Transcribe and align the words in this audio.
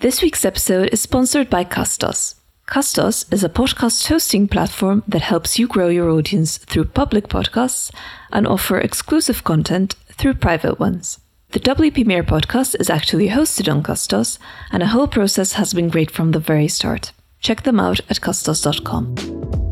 This 0.00 0.22
week's 0.22 0.44
episode 0.44 0.90
is 0.92 1.00
sponsored 1.02 1.50
by 1.50 1.64
Castos. 1.64 2.36
Castos 2.68 3.24
is 3.32 3.42
a 3.42 3.48
podcast 3.48 4.06
hosting 4.06 4.46
platform 4.46 5.02
that 5.08 5.22
helps 5.22 5.58
you 5.58 5.66
grow 5.66 5.88
your 5.88 6.08
audience 6.08 6.56
through 6.56 6.84
public 6.84 7.26
podcasts 7.26 7.92
and 8.30 8.46
offer 8.46 8.78
exclusive 8.78 9.42
content 9.42 9.96
through 10.12 10.34
private 10.34 10.78
ones. 10.78 11.18
The 11.50 11.58
WP 11.58 12.06
Mayor 12.06 12.22
podcast 12.22 12.76
is 12.78 12.88
actually 12.88 13.30
hosted 13.30 13.68
on 13.68 13.82
Castos, 13.82 14.38
and 14.70 14.82
the 14.82 14.86
whole 14.86 15.08
process 15.08 15.54
has 15.54 15.74
been 15.74 15.88
great 15.88 16.12
from 16.12 16.30
the 16.30 16.38
very 16.38 16.68
start. 16.68 17.10
Check 17.40 17.64
them 17.64 17.80
out 17.80 17.98
at 18.08 18.20
castos.com. 18.20 19.67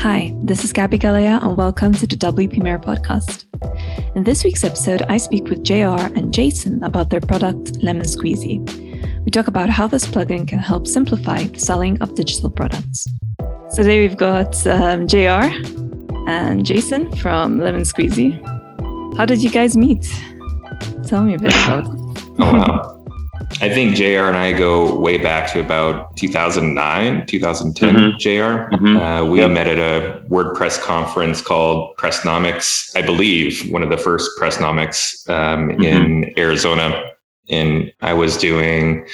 Hi, 0.00 0.32
this 0.42 0.64
is 0.64 0.72
Gaby 0.72 0.98
Galea, 0.98 1.44
and 1.44 1.58
welcome 1.58 1.92
to 1.92 2.06
the 2.06 2.16
WP 2.16 2.62
Mayor 2.62 2.78
podcast. 2.78 3.44
In 4.16 4.24
this 4.24 4.42
week's 4.42 4.64
episode, 4.64 5.02
I 5.10 5.18
speak 5.18 5.44
with 5.44 5.62
JR 5.62 6.00
and 6.16 6.32
Jason 6.32 6.82
about 6.82 7.10
their 7.10 7.20
product, 7.20 7.76
Lemon 7.82 8.06
Squeezy. 8.06 8.58
We 9.26 9.30
talk 9.30 9.46
about 9.46 9.68
how 9.68 9.86
this 9.88 10.06
plugin 10.06 10.48
can 10.48 10.58
help 10.58 10.86
simplify 10.86 11.42
the 11.42 11.60
selling 11.60 12.00
of 12.00 12.14
digital 12.14 12.48
products. 12.48 13.04
So 13.68 13.82
today 13.82 14.00
we've 14.00 14.16
got 14.16 14.66
um, 14.66 15.06
JR 15.06 15.52
and 16.30 16.64
Jason 16.64 17.14
from 17.16 17.58
Lemon 17.58 17.82
Squeezy. 17.82 18.40
How 19.18 19.26
did 19.26 19.42
you 19.42 19.50
guys 19.50 19.76
meet? 19.76 20.10
Tell 21.06 21.24
me 21.24 21.34
a 21.34 21.38
bit 21.38 21.52
about 21.64 21.84
it. 21.84 21.90
Oh, 22.38 22.52
wow. 22.54 22.99
I 23.60 23.68
think 23.68 23.94
JR 23.96 24.26
and 24.28 24.36
I 24.36 24.52
go 24.52 24.94
way 24.98 25.18
back 25.18 25.52
to 25.52 25.60
about 25.60 26.16
2009, 26.16 27.26
2010. 27.26 27.94
Mhm. 27.94 28.18
JR, 28.18 28.70
Mhm. 28.72 28.96
uh, 28.96 29.24
we 29.26 29.40
Yep. 29.40 29.50
met 29.50 29.66
at 29.66 29.78
a 29.78 30.22
WordPress 30.30 30.80
conference 30.80 31.42
called 31.42 31.96
Pressnomics, 31.98 32.96
I 32.96 33.02
believe, 33.02 33.68
one 33.70 33.82
of 33.82 33.90
the 33.90 33.98
first 33.98 34.30
Pressnomics 34.38 35.28
um, 35.28 35.70
Mm-hmm. 35.70 35.82
in 35.82 36.34
Arizona. 36.38 37.02
And 37.50 37.92
I 38.00 38.12
was 38.14 38.36
doing 38.38 39.04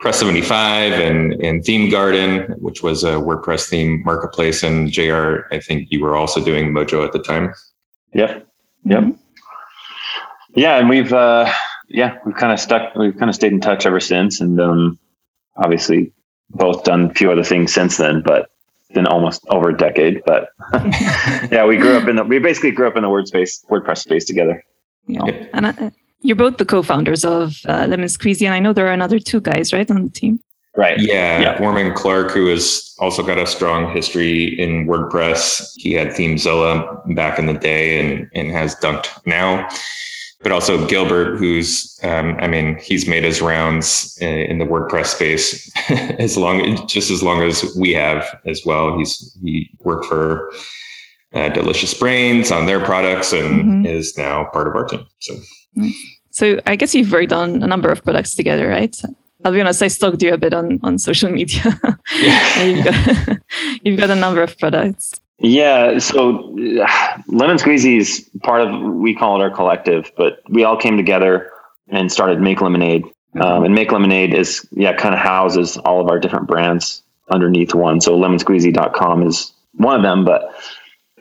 Press 0.00 0.18
75 0.18 0.92
and, 0.94 1.34
and 1.42 1.62
Theme 1.62 1.90
Garden, 1.90 2.54
which 2.58 2.82
was 2.82 3.04
a 3.04 3.14
WordPress 3.20 3.68
theme 3.68 4.02
marketplace. 4.04 4.62
And 4.62 4.90
JR, 4.90 5.46
I 5.52 5.60
think 5.60 5.88
you 5.90 6.00
were 6.02 6.16
also 6.16 6.42
doing 6.42 6.72
Mojo 6.72 7.04
at 7.04 7.12
the 7.12 7.18
time. 7.18 7.52
Yep. 8.14 8.46
Yep. 8.86 9.04
Yeah, 10.56 10.78
and 10.78 10.88
we've 10.88 11.12
uh 11.12 11.48
yeah, 11.90 12.18
we've 12.24 12.36
kind 12.36 12.52
of 12.52 12.60
stuck 12.60 12.94
we've 12.94 13.16
kind 13.16 13.28
of 13.28 13.34
stayed 13.34 13.52
in 13.52 13.60
touch 13.60 13.86
ever 13.86 14.00
since 14.00 14.40
and 14.40 14.60
um 14.60 14.98
obviously 15.56 16.12
both 16.50 16.84
done 16.84 17.10
a 17.10 17.14
few 17.14 17.30
other 17.30 17.44
things 17.44 17.72
since 17.72 17.96
then, 17.96 18.22
but 18.22 18.50
it's 18.80 18.94
been 18.94 19.06
almost 19.06 19.44
over 19.50 19.70
a 19.70 19.76
decade. 19.76 20.22
But 20.24 20.48
yeah, 21.50 21.64
we 21.64 21.76
grew 21.76 21.96
up 21.96 22.08
in 22.08 22.16
the 22.16 22.24
we 22.24 22.38
basically 22.38 22.70
grew 22.70 22.88
up 22.88 22.96
in 22.96 23.02
the 23.02 23.10
word 23.10 23.28
space 23.28 23.64
WordPress 23.70 23.98
space 23.98 24.24
together. 24.24 24.64
Yeah. 25.06 25.46
And 25.52 25.66
uh, 25.66 25.90
you're 26.22 26.36
both 26.36 26.58
the 26.58 26.64
co-founders 26.64 27.24
of 27.24 27.56
uh, 27.66 27.86
Lemon 27.88 28.08
Squeezy, 28.08 28.44
and 28.44 28.54
I 28.54 28.60
know 28.60 28.72
there 28.72 28.86
are 28.86 28.92
another 28.92 29.18
two 29.18 29.40
guys, 29.40 29.72
right, 29.72 29.90
on 29.90 30.04
the 30.04 30.10
team. 30.10 30.40
Right. 30.76 31.00
Yeah, 31.00 31.40
Yeah. 31.40 31.58
Orman 31.60 31.94
Clark, 31.94 32.30
who 32.30 32.46
has 32.46 32.94
also 33.00 33.22
got 33.24 33.38
a 33.38 33.46
strong 33.46 33.92
history 33.92 34.58
in 34.60 34.86
WordPress. 34.86 35.72
He 35.76 35.94
had 35.94 36.08
ThemeZilla 36.08 37.14
back 37.16 37.38
in 37.38 37.46
the 37.46 37.54
day 37.54 37.98
and, 37.98 38.30
and 38.34 38.52
has 38.52 38.76
dunked 38.76 39.08
now. 39.26 39.68
But 40.42 40.52
also 40.52 40.86
Gilbert, 40.86 41.36
who's, 41.36 41.98
um, 42.02 42.36
I 42.40 42.46
mean, 42.48 42.78
he's 42.82 43.06
made 43.06 43.24
his 43.24 43.42
rounds 43.42 44.16
in, 44.22 44.28
in 44.38 44.58
the 44.58 44.64
WordPress 44.64 45.06
space 45.08 45.70
as 46.18 46.38
long, 46.38 46.86
just 46.88 47.10
as 47.10 47.22
long 47.22 47.42
as 47.42 47.76
we 47.78 47.92
have 47.92 48.24
as 48.46 48.62
well. 48.64 48.96
He's 48.96 49.36
he 49.42 49.68
worked 49.80 50.06
for 50.06 50.50
uh, 51.34 51.50
Delicious 51.50 51.92
Brains 51.92 52.50
on 52.50 52.64
their 52.64 52.80
products 52.82 53.32
and 53.34 53.84
Mhm. 53.84 53.86
is 53.86 54.16
now 54.16 54.44
part 54.52 54.66
of 54.66 54.74
our 54.74 54.86
team. 54.86 55.04
So 55.18 55.34
So 56.30 56.60
I 56.66 56.74
guess 56.76 56.94
you've 56.94 57.12
worked 57.12 57.32
on 57.32 57.62
a 57.62 57.66
number 57.66 57.90
of 57.90 58.02
products 58.02 58.34
together, 58.34 58.66
right? 58.68 58.96
I'll 59.44 59.52
be 59.52 59.60
honest, 59.60 59.82
I 59.82 59.88
stalked 59.88 60.22
you 60.22 60.32
a 60.32 60.38
bit 60.38 60.54
on, 60.54 60.80
on 60.82 60.98
social 60.98 61.30
media. 61.30 61.62
You've, 62.62 62.84
got, 62.84 63.38
you've 63.82 63.98
got 63.98 64.10
a 64.10 64.14
number 64.14 64.42
of 64.42 64.58
products. 64.58 65.12
Yeah, 65.40 65.98
so 65.98 66.56
uh, 66.80 66.86
Lemon 67.28 67.56
Squeezy 67.56 67.98
is 67.98 68.28
part 68.42 68.60
of 68.62 68.80
we 68.94 69.14
call 69.14 69.40
it 69.40 69.44
our 69.44 69.50
collective, 69.50 70.12
but 70.16 70.40
we 70.48 70.64
all 70.64 70.76
came 70.76 70.96
together 70.96 71.50
and 71.88 72.12
started 72.12 72.40
Make 72.40 72.60
Lemonade. 72.60 73.04
Um, 73.40 73.64
and 73.64 73.74
Make 73.74 73.92
Lemonade 73.92 74.34
is 74.34 74.66
yeah, 74.72 74.94
kind 74.94 75.14
of 75.14 75.20
houses 75.20 75.76
all 75.78 76.00
of 76.00 76.08
our 76.08 76.18
different 76.18 76.46
brands 76.46 77.02
underneath 77.30 77.74
one. 77.74 78.00
So 78.00 78.18
lemonsqueezy.com 78.18 79.26
is 79.26 79.52
one 79.74 79.96
of 79.96 80.02
them, 80.02 80.24
but 80.24 80.54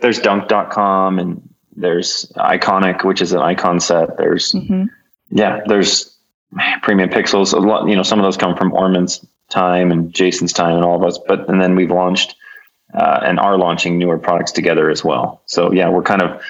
there's 0.01 0.19
dunk.com 0.19 1.19
and 1.19 1.49
there's 1.75 2.31
Iconic, 2.35 3.05
which 3.05 3.21
is 3.21 3.31
an 3.31 3.39
icon 3.39 3.79
set. 3.79 4.17
There's 4.17 4.51
hmm 4.51 4.85
yeah, 5.31 5.61
there's 5.67 6.17
premium 6.81 7.09
pixels. 7.09 7.53
A 7.53 7.57
lot, 7.59 7.87
you 7.87 7.95
know, 7.95 8.03
some 8.03 8.19
of 8.19 8.23
those 8.23 8.37
come 8.37 8.55
from 8.57 8.73
Orman's 8.73 9.23
time 9.49 9.91
and 9.91 10.13
Jason's 10.13 10.53
time 10.53 10.75
and 10.75 10.83
all 10.83 10.95
of 10.95 11.03
us. 11.03 11.19
But 11.27 11.47
and 11.49 11.61
then 11.61 11.75
we've 11.75 11.91
launched 11.91 12.35
uh, 12.93 13.19
and 13.23 13.39
are 13.39 13.57
launching 13.57 13.97
newer 13.97 14.17
products 14.17 14.51
together 14.51 14.89
as 14.89 15.03
well. 15.03 15.41
So 15.45 15.71
yeah, 15.71 15.89
we're 15.89 16.03
kind 16.03 16.21
of 16.21 16.41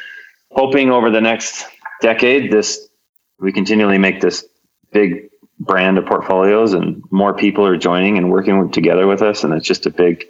hoping 0.51 0.91
over 0.91 1.09
the 1.09 1.21
next 1.21 1.65
decade, 2.01 2.51
this 2.51 2.87
we 3.39 3.51
continually 3.51 3.97
make 3.97 4.21
this 4.21 4.45
big 4.91 5.29
brand 5.59 5.97
of 5.97 6.05
portfolios, 6.05 6.73
and 6.73 7.03
more 7.11 7.33
people 7.33 7.65
are 7.65 7.77
joining 7.77 8.17
and 8.17 8.31
working 8.31 8.69
together 8.71 9.07
with 9.07 9.21
us, 9.21 9.43
and 9.43 9.53
it's 9.53 9.67
just 9.67 9.85
a 9.85 9.89
big, 9.89 10.25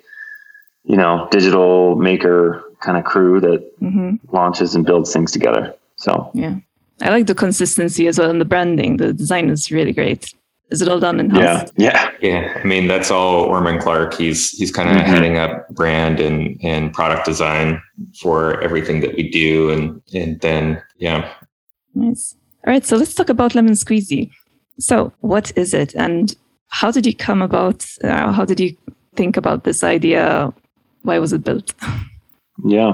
you 0.83 0.97
know, 0.97 1.27
digital 1.31 1.95
maker 1.95 2.63
kind 2.81 2.97
of 2.97 3.03
crew 3.03 3.39
that 3.41 3.61
hmm 3.79 4.15
launches 4.31 4.75
and 4.75 4.85
builds 4.85 5.11
things 5.13 5.31
together. 5.31 5.73
So 5.95 6.31
Yeah. 6.33 6.55
I 7.01 7.09
like 7.09 7.27
the 7.27 7.35
consistency 7.35 8.07
as 8.07 8.19
well 8.19 8.29
and 8.29 8.41
the 8.41 8.45
branding. 8.45 8.97
The 8.97 9.13
design 9.13 9.49
is 9.49 9.71
really 9.71 9.93
great. 9.93 10.33
Is 10.71 10.81
it 10.81 10.87
all 10.87 10.99
done 10.99 11.19
in 11.19 11.29
house? 11.31 11.41
yeah, 11.41 11.65
yeah, 11.77 12.11
Yeah, 12.21 12.59
I 12.61 12.63
mean 12.63 12.87
that's 12.87 13.09
all 13.11 13.43
Orman 13.43 13.79
Clark. 13.79 14.13
He's 14.13 14.51
he's 14.51 14.71
kind 14.71 14.89
of 14.89 14.95
Mhm. 14.97 15.05
heading 15.07 15.37
up 15.37 15.67
brand 15.69 16.19
and 16.19 16.57
and 16.63 16.93
product 16.93 17.25
design 17.25 17.81
for 18.21 18.61
everything 18.61 19.01
that 19.01 19.15
we 19.15 19.29
do, 19.29 19.71
and 19.71 20.01
and 20.13 20.39
then 20.41 20.81
yeah, 20.97 21.27
Nice. 21.95 22.35
All 22.65 22.73
right, 22.73 22.85
so 22.85 22.97
let's 22.97 23.13
talk 23.15 23.29
about 23.29 23.55
Lemon 23.55 23.73
Squeezy. 23.73 24.29
So, 24.79 25.11
what 25.21 25.51
is 25.55 25.73
it, 25.73 25.95
and 25.95 26.35
how 26.67 26.91
did 26.91 27.05
you 27.05 27.15
come 27.15 27.41
about? 27.41 27.85
Uh, 28.03 28.31
how 28.31 28.45
did 28.45 28.59
you 28.59 28.75
think 29.15 29.37
about 29.37 29.63
this 29.63 29.83
idea? 29.83 30.53
Why 31.03 31.17
was 31.19 31.33
it 31.33 31.43
built? 31.43 31.73
Yeah. 32.65 32.91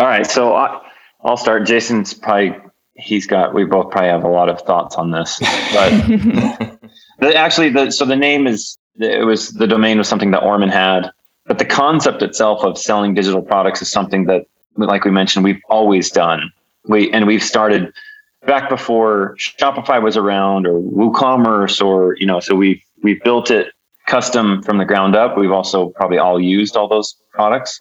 All 0.00 0.06
right. 0.06 0.26
So 0.26 0.52
I, 0.56 0.80
I'll 1.22 1.36
start. 1.36 1.64
Jason's 1.64 2.12
probably, 2.12 2.56
he's 2.94 3.26
got, 3.26 3.54
we 3.54 3.64
both 3.64 3.90
probably 3.90 4.10
have 4.10 4.24
a 4.24 4.28
lot 4.28 4.48
of 4.48 4.60
thoughts 4.62 4.96
on 4.96 5.10
this. 5.10 5.38
But 5.72 5.90
the, 7.18 7.34
actually, 7.34 7.70
the, 7.70 7.90
so 7.90 8.04
the 8.04 8.16
name 8.16 8.46
is, 8.46 8.78
it 8.98 9.24
was, 9.24 9.50
the 9.50 9.66
domain 9.66 9.98
was 9.98 10.08
something 10.08 10.30
that 10.32 10.42
Orman 10.42 10.68
had. 10.68 11.10
But 11.46 11.58
the 11.58 11.64
concept 11.64 12.22
itself 12.22 12.62
of 12.64 12.78
selling 12.78 13.14
digital 13.14 13.42
products 13.42 13.82
is 13.82 13.90
something 13.90 14.26
that, 14.26 14.46
like 14.76 15.04
we 15.04 15.10
mentioned, 15.10 15.44
we've 15.44 15.62
always 15.68 16.10
done. 16.10 16.52
We, 16.86 17.10
and 17.12 17.26
we've 17.26 17.42
started 17.42 17.92
back 18.46 18.68
before 18.68 19.36
Shopify 19.36 20.02
was 20.02 20.16
around 20.16 20.66
or 20.66 20.80
WooCommerce 20.80 21.84
or, 21.84 22.16
you 22.16 22.26
know, 22.26 22.40
so 22.40 22.54
we've, 22.54 22.82
we've 23.02 23.22
built 23.22 23.50
it 23.50 23.72
custom 24.06 24.62
from 24.62 24.78
the 24.78 24.84
ground 24.84 25.14
up. 25.16 25.36
We've 25.36 25.52
also 25.52 25.90
probably 25.90 26.18
all 26.18 26.40
used 26.40 26.76
all 26.76 26.88
those 26.88 27.16
products. 27.32 27.80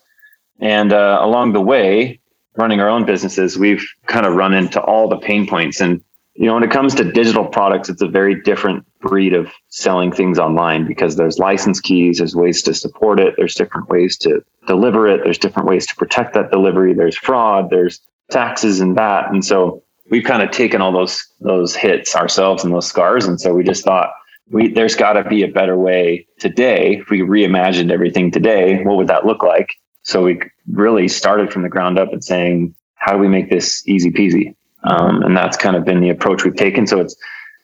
And 0.60 0.92
uh, 0.92 1.20
along 1.22 1.54
the 1.54 1.62
way, 1.62 2.19
running 2.58 2.80
our 2.80 2.90
own 2.90 3.06
businesses, 3.06 3.58
we've 3.58 3.86
kind 4.06 4.26
of 4.26 4.36
run 4.36 4.54
into 4.54 4.82
all 4.82 5.08
the 5.08 5.18
pain 5.18 5.48
points. 5.48 5.82
And 5.82 6.04
you 6.36 6.46
know, 6.46 6.54
when 6.54 6.64
it 6.64 6.72
comes 6.72 6.96
to 6.96 7.12
digital 7.12 7.46
products, 7.46 7.90
it's 7.90 8.02
a 8.02 8.08
very 8.08 8.42
different 8.42 8.86
breed 9.02 9.34
of 9.34 9.52
selling 9.68 10.12
things 10.12 10.40
online 10.40 10.88
because 10.88 11.16
there's 11.16 11.38
license 11.38 11.82
keys, 11.82 12.20
there's 12.20 12.36
ways 12.36 12.62
to 12.64 12.74
support 12.74 13.20
it, 13.20 13.34
there's 13.38 13.56
different 13.56 13.90
ways 13.90 14.18
to 14.20 14.44
deliver 14.68 15.08
it, 15.08 15.22
there's 15.24 15.38
different 15.38 15.68
ways 15.68 15.86
to 15.88 15.96
protect 15.96 16.34
that 16.34 16.52
delivery, 16.52 16.94
there's 16.94 17.18
fraud, 17.18 17.70
there's 17.70 18.00
taxes 18.32 18.80
and 18.80 18.98
that. 18.98 19.30
And 19.32 19.44
so 19.44 19.84
we've 20.10 20.24
kind 20.24 20.42
of 20.42 20.52
taken 20.52 20.82
all 20.82 20.92
those 20.92 21.26
those 21.40 21.76
hits 21.76 22.16
ourselves 22.16 22.64
and 22.64 22.74
those 22.74 22.88
scars. 22.88 23.26
And 23.26 23.40
so 23.40 23.54
we 23.54 23.64
just 23.64 23.84
thought 23.84 24.12
we 24.50 24.72
there's 24.72 24.96
got 24.96 25.14
to 25.14 25.24
be 25.24 25.44
a 25.44 25.48
better 25.48 25.78
way 25.78 26.28
today. 26.40 26.98
If 27.02 27.10
we 27.10 27.20
reimagined 27.20 27.92
everything 27.92 28.32
today, 28.32 28.84
what 28.84 28.98
would 28.98 29.08
that 29.08 29.26
look 29.26 29.44
like? 29.44 29.76
So 30.10 30.24
we 30.24 30.42
really 30.72 31.08
started 31.08 31.54
from 31.54 31.62
the 31.62 31.70
ground 31.70 32.00
up 32.00 32.12
and 32.12 32.24
saying, 32.24 32.74
how 32.96 33.14
do 33.14 33.20
we 33.20 33.28
make 33.28 33.52
this 33.52 33.88
easy 33.88 34.10
peasy? 34.10 34.56
Um, 34.84 35.22
and 35.22 35.38
that's 35.38 35.56
kind 35.56 35.76
of 35.76 35.86
been 35.86 36.02
the 36.02 36.10
approach 36.10 36.44
we've 36.44 36.56
taken. 36.56 36.88
So 36.88 37.00
it's 37.00 37.16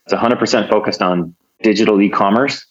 it's 0.05 0.13
100% 0.13 0.69
focused 0.69 1.01
on 1.01 1.35
digital 1.63 1.99
e-commerce, 1.99 2.63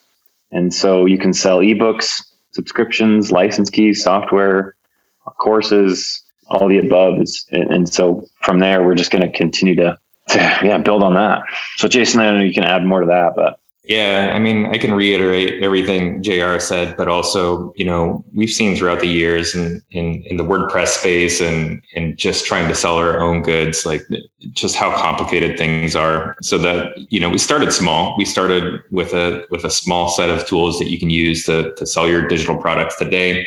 and 0.53 0.73
so 0.73 1.07
you 1.07 1.19
can 1.19 1.33
sell 1.33 1.59
ebooks, 1.59 2.23
subscriptions, 2.53 3.33
license 3.33 3.69
keys, 3.69 4.05
software, 4.05 4.77
courses, 5.39 6.23
all 6.47 6.69
the 6.69 6.79
above. 6.79 7.21
Is, 7.21 7.45
and, 7.51 7.93
so 7.93 8.29
from 8.43 8.61
there, 8.61 8.85
we're 8.85 8.95
just 8.95 9.11
going 9.11 9.29
to 9.29 9.37
continue 9.37 9.75
to 9.75 9.99
yeah 10.29 10.79
build 10.79 11.03
on 11.03 11.15
that. 11.15 11.43
So 11.79 11.89
Jason, 11.89 12.21
I 12.21 12.31
know 12.31 12.45
you 12.45 12.55
can 12.55 12.63
add 12.63 12.85
more 12.85 13.01
to 13.01 13.07
that, 13.07 13.33
but 13.35 13.59
Yeah, 13.87 14.33
I 14.35 14.39
mean, 14.39 14.65
I 14.65 14.79
can 14.79 14.95
reiterate 14.95 15.63
everything 15.63 16.23
JR 16.23 16.59
said, 16.59 16.97
but 16.97 17.07
also, 17.07 17.75
you 17.77 17.85
know, 17.85 18.25
we've 18.33 18.49
seen 18.49 18.75
throughout 18.77 19.01
the 19.01 19.09
years 19.09 19.55
in, 19.55 19.83
in, 19.91 20.23
in 20.23 20.39
the 20.39 20.45
WordPress 20.45 20.89
space 20.89 21.43
and, 21.43 21.85
and 21.95 22.17
just 22.17 22.47
trying 22.47 22.67
to 22.69 22.75
sell 22.75 22.97
our 22.97 23.21
own 23.21 23.43
goods, 23.43 23.85
like 23.85 24.01
just 24.53 24.75
how 24.75 24.97
complicated 24.97 25.59
things 25.59 25.95
are. 25.95 26.35
So 26.41 26.57
that, 26.59 26.97
you 27.11 27.21
know, 27.21 27.29
we 27.29 27.37
started 27.37 27.75
small. 27.75 28.17
We 28.17 28.25
started 28.25 28.81
with 28.91 29.13
a 29.13 29.45
with 29.51 29.65
a 29.65 29.71
small 29.71 30.09
set 30.09 30.31
of 30.31 30.47
tools 30.47 30.79
that 30.79 30.89
you 30.89 30.99
can 30.99 31.11
use 31.11 31.45
to, 31.45 31.75
to 31.75 31.87
sell 31.87 32.09
your 32.09 32.27
digital 32.27 32.57
products 32.57 32.97
today. 32.97 33.47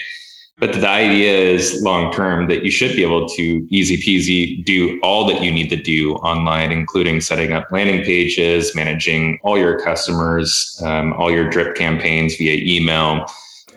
But 0.59 0.73
the 0.73 0.89
idea 0.89 1.37
is 1.37 1.83
long 1.83 2.11
term 2.11 2.47
that 2.47 2.65
you 2.65 2.71
should 2.71 2.95
be 2.95 3.03
able 3.03 3.29
to 3.29 3.67
easy 3.69 3.95
peasy 3.95 4.65
do 4.65 4.99
all 5.03 5.27
that 5.27 5.43
you 5.43 5.51
need 5.51 5.69
to 5.69 5.75
do 5.75 6.15
online, 6.15 6.71
including 6.71 7.21
setting 7.21 7.53
up 7.53 7.71
landing 7.71 8.03
pages, 8.03 8.73
managing 8.73 9.39
all 9.43 9.59
your 9.59 9.79
customers, 9.79 10.81
um, 10.83 11.13
all 11.13 11.29
your 11.29 11.47
drip 11.47 11.75
campaigns 11.75 12.35
via 12.37 12.55
email, 12.55 13.27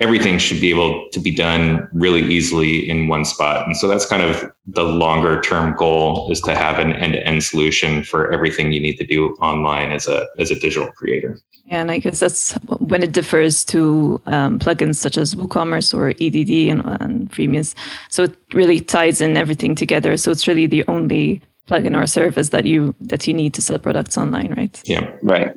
everything 0.01 0.39
should 0.39 0.61
be 0.61 0.71
able 0.71 1.07
to 1.13 1.21
be 1.21 1.31
done 1.31 1.87
really 1.93 2.23
easily 2.23 2.89
in 2.89 3.09
one 3.09 3.25
spot. 3.25 3.67
And 3.67 3.77
so 3.77 3.87
that's 3.87 4.07
kind 4.07 4.23
of 4.23 4.51
the 4.67 4.83
longer 4.83 5.41
term 5.43 5.77
goal 5.77 6.31
is 6.33 6.41
to 6.43 6.55
have 6.55 6.79
an 6.79 6.93
end 6.95 7.13
to 7.13 7.27
end 7.27 7.45
solution 7.45 8.03
for 8.03 8.33
everything 8.33 8.73
you 8.73 8.81
need 8.81 8.97
to 8.97 9.07
do 9.07 9.35
online 9.41 9.93
as 9.93 10.09
a, 10.09 10.27
as 10.39 10.51
a 10.51 10.59
digital 10.59 10.91
creator. 10.93 11.39
Yeah, 11.67 11.83
and 11.83 11.91
I 11.91 11.99
guess 11.99 12.19
that's 12.19 12.53
when 12.79 13.03
it 13.03 13.13
differs 13.13 13.65
to 13.67 14.21
um, 14.27 14.59
plugins 14.59 14.97
such 14.97 15.19
as 15.19 15.35
WooCommerce 15.35 15.95
or 15.95 16.11
EDD 16.11 16.71
and, 16.71 17.01
and 17.01 17.31
Freemius. 17.31 17.75
So 18.09 18.25
it 18.25 18.37
really 18.55 18.81
ties 18.81 19.21
in 19.21 19.37
everything 19.37 19.75
together. 19.75 20.17
So 20.17 20.31
it's 20.31 20.49
really 20.49 20.67
the 20.67 20.85
only 20.89 21.43
plugin 21.69 21.97
or 21.97 22.07
service 22.07 22.49
that 22.49 22.65
you 22.65 22.95
that 23.01 23.27
you 23.29 23.35
need 23.35 23.55
to 23.55 23.63
sell 23.63 23.79
products 23.79 24.19
online, 24.19 24.55
right? 24.57 24.83
Yeah. 24.85 25.13
Right. 25.23 25.55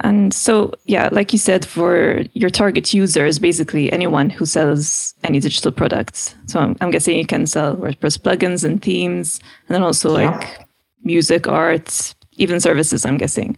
And 0.00 0.32
so, 0.32 0.72
yeah, 0.84 1.08
like 1.10 1.32
you 1.32 1.38
said, 1.38 1.64
for 1.64 2.22
your 2.34 2.50
target 2.50 2.94
users, 2.94 3.38
basically 3.38 3.90
anyone 3.92 4.30
who 4.30 4.46
sells 4.46 5.14
any 5.24 5.40
digital 5.40 5.72
products. 5.72 6.34
So 6.46 6.60
I'm, 6.60 6.76
I'm 6.80 6.90
guessing 6.90 7.16
you 7.16 7.26
can 7.26 7.46
sell 7.46 7.76
WordPress 7.76 8.18
plugins 8.18 8.64
and 8.64 8.80
themes, 8.80 9.40
and 9.68 9.74
then 9.74 9.82
also 9.82 10.16
yeah. 10.16 10.30
like 10.30 10.66
music, 11.02 11.48
art, 11.48 12.14
even 12.36 12.60
services. 12.60 13.04
I'm 13.04 13.16
guessing. 13.16 13.56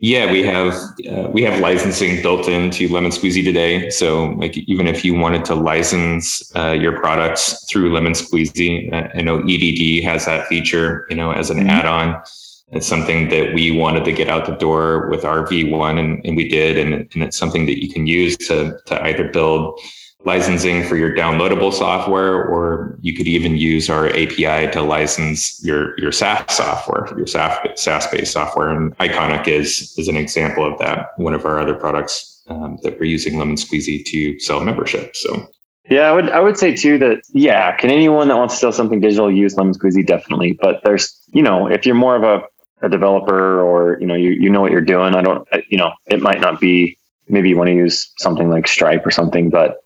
Yeah, 0.00 0.30
we 0.30 0.42
have 0.42 0.74
uh, 1.08 1.30
we 1.32 1.42
have 1.44 1.60
licensing 1.60 2.20
built 2.20 2.46
into 2.46 2.88
Lemon 2.88 3.10
Squeezy 3.10 3.42
today. 3.42 3.88
So, 3.88 4.26
like, 4.32 4.58
even 4.58 4.86
if 4.86 5.02
you 5.02 5.14
wanted 5.14 5.46
to 5.46 5.54
license 5.54 6.54
uh, 6.54 6.72
your 6.72 7.00
products 7.00 7.64
through 7.70 7.94
Lemon 7.94 8.12
Squeezy, 8.12 8.92
uh, 8.92 9.08
I 9.14 9.22
know 9.22 9.38
EDD 9.38 10.04
has 10.04 10.26
that 10.26 10.46
feature. 10.48 11.06
You 11.08 11.16
know, 11.16 11.30
as 11.30 11.48
an 11.48 11.58
mm-hmm. 11.58 11.70
add-on 11.70 12.22
it's 12.68 12.86
something 12.86 13.28
that 13.28 13.54
we 13.54 13.70
wanted 13.70 14.04
to 14.04 14.12
get 14.12 14.28
out 14.28 14.46
the 14.46 14.56
door 14.56 15.08
with 15.08 15.24
our 15.24 15.46
V1, 15.46 15.98
and, 15.98 16.24
and 16.24 16.36
we 16.36 16.48
did. 16.48 16.78
And, 16.78 16.94
and 17.14 17.22
it's 17.22 17.36
something 17.36 17.66
that 17.66 17.82
you 17.82 17.92
can 17.92 18.06
use 18.06 18.36
to, 18.38 18.78
to 18.86 19.04
either 19.04 19.28
build 19.28 19.78
licensing 20.24 20.82
for 20.82 20.96
your 20.96 21.14
downloadable 21.14 21.72
software, 21.72 22.44
or 22.44 22.98
you 23.02 23.14
could 23.14 23.28
even 23.28 23.58
use 23.58 23.90
our 23.90 24.08
API 24.08 24.70
to 24.72 24.82
license 24.82 25.62
your, 25.62 25.98
your 26.00 26.10
SaaS 26.10 26.56
software, 26.56 27.06
your 27.16 27.26
SaaS 27.26 28.06
based 28.06 28.32
software. 28.32 28.70
And 28.70 28.96
Iconic 28.96 29.46
is, 29.46 29.94
is 29.98 30.08
an 30.08 30.16
example 30.16 30.64
of 30.64 30.78
that, 30.78 31.10
one 31.18 31.34
of 31.34 31.44
our 31.44 31.60
other 31.60 31.74
products 31.74 32.42
um, 32.48 32.78
that 32.82 32.98
we're 32.98 33.04
using 33.04 33.38
Lemon 33.38 33.56
Squeezy 33.56 34.04
to 34.06 34.38
sell 34.40 34.60
membership. 34.60 35.14
So 35.14 35.46
yeah, 35.90 36.02
I 36.02 36.12
would 36.12 36.30
I 36.30 36.40
would 36.40 36.56
say 36.56 36.74
too 36.74 36.98
that 36.98 37.22
yeah, 37.34 37.76
can 37.76 37.90
anyone 37.90 38.28
that 38.28 38.36
wants 38.36 38.54
to 38.54 38.60
sell 38.60 38.72
something 38.72 39.00
digital 39.00 39.30
use 39.30 39.54
Lemon 39.56 39.74
Squeezy? 39.74 40.06
Definitely. 40.06 40.52
But 40.52 40.82
there's 40.82 41.14
you 41.32 41.42
know, 41.42 41.66
if 41.66 41.84
you're 41.84 41.94
more 41.94 42.16
of 42.16 42.22
a 42.22 42.42
a 42.84 42.88
developer 42.88 43.60
or 43.60 43.98
you 44.00 44.06
know 44.06 44.14
you 44.14 44.30
you 44.30 44.50
know 44.50 44.60
what 44.60 44.72
you're 44.72 44.80
doing. 44.80 45.14
I 45.14 45.22
don't 45.22 45.46
you 45.68 45.78
know 45.78 45.92
it 46.06 46.20
might 46.20 46.40
not 46.40 46.60
be 46.60 46.98
maybe 47.28 47.48
you 47.48 47.56
want 47.56 47.68
to 47.68 47.74
use 47.74 48.12
something 48.18 48.50
like 48.50 48.68
Stripe 48.68 49.06
or 49.06 49.10
something, 49.10 49.50
but 49.50 49.80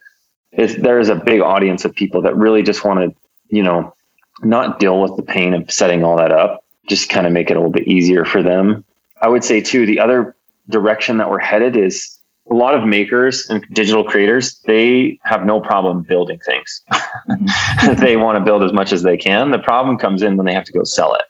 there 0.53 0.99
is 0.99 1.09
a 1.09 1.15
big 1.15 1.41
audience 1.41 1.85
of 1.85 1.95
people 1.95 2.23
that 2.23 2.37
really 2.37 2.63
just 2.63 2.85
want 2.85 3.01
to 3.01 3.17
you 3.55 3.63
know 3.63 3.95
not 4.43 4.79
deal 4.79 5.01
with 5.01 5.17
the 5.17 5.23
pain 5.23 5.55
of 5.55 5.71
setting 5.71 6.05
all 6.05 6.17
that 6.17 6.33
up. 6.33 6.65
Just 6.89 7.09
kind 7.09 7.27
of 7.27 7.33
make 7.33 7.51
it 7.51 7.57
a 7.57 7.61
little 7.61 7.73
bit 7.73 7.87
easier 7.87 8.25
for 8.25 8.43
them. 8.43 8.85
I 9.21 9.29
would 9.29 9.45
say 9.45 9.61
too 9.61 9.87
the 9.87 10.01
other 10.01 10.37
direction 10.69 11.19
that 11.19 11.31
we're 11.31 11.39
headed 11.39 11.77
is 11.77 12.19
a 12.51 12.55
lot 12.55 12.75
of 12.75 12.87
makers 12.87 13.49
and 13.51 13.65
digital 13.73 14.05
creators 14.05 14.59
they 14.67 15.19
have 15.23 15.45
no 15.45 15.61
problem 15.61 16.03
building 16.03 16.39
things 16.41 16.83
mm-hmm. 16.93 18.01
they 18.01 18.17
want 18.17 18.39
to 18.39 18.45
build 18.45 18.63
as 18.63 18.73
much 18.73 18.93
as 18.93 19.03
they 19.03 19.17
can 19.17 19.51
the 19.51 19.59
problem 19.59 19.99
comes 19.99 20.23
in 20.23 20.37
when 20.37 20.47
they 20.47 20.55
have 20.55 20.65
to 20.65 20.73
go 20.73 20.85
sell 20.85 21.15
it 21.15 21.23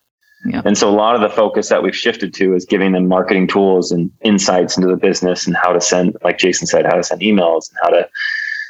yeah. 0.44 0.62
And 0.64 0.78
so 0.78 0.88
a 0.88 0.94
lot 0.94 1.14
of 1.14 1.20
the 1.20 1.28
focus 1.30 1.68
that 1.68 1.82
we've 1.82 1.96
shifted 1.96 2.32
to 2.34 2.54
is 2.54 2.64
giving 2.64 2.92
them 2.92 3.08
marketing 3.08 3.48
tools 3.48 3.90
and 3.90 4.10
insights 4.22 4.76
into 4.76 4.88
the 4.88 4.96
business 4.96 5.46
and 5.46 5.56
how 5.56 5.72
to 5.72 5.80
send, 5.80 6.16
like 6.22 6.38
Jason 6.38 6.66
said, 6.66 6.86
how 6.86 6.94
to 6.94 7.02
send 7.02 7.20
emails 7.20 7.68
and 7.70 7.78
how 7.82 7.88
to, 7.88 8.08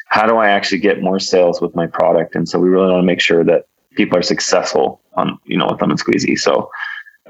how 0.06 0.26
do 0.26 0.37
I 0.37 0.49
actually 0.49 0.79
get 0.79 1.03
more 1.03 1.19
sales 1.19 1.61
with 1.61 1.75
my 1.76 1.87
product? 1.87 2.35
And 2.35 2.49
so 2.49 2.59
we 2.59 2.69
really 2.69 2.91
want 2.91 3.03
to 3.03 3.06
make 3.06 3.20
sure 3.20 3.44
that 3.44 3.67
people 3.93 4.17
are 4.19 4.23
successful 4.23 5.03
on, 5.15 5.38
you 5.44 5.59
know, 5.59 5.67
with 5.70 5.81
Lemon 5.81 5.99
Squeezy. 5.99 6.38
So 6.38 6.70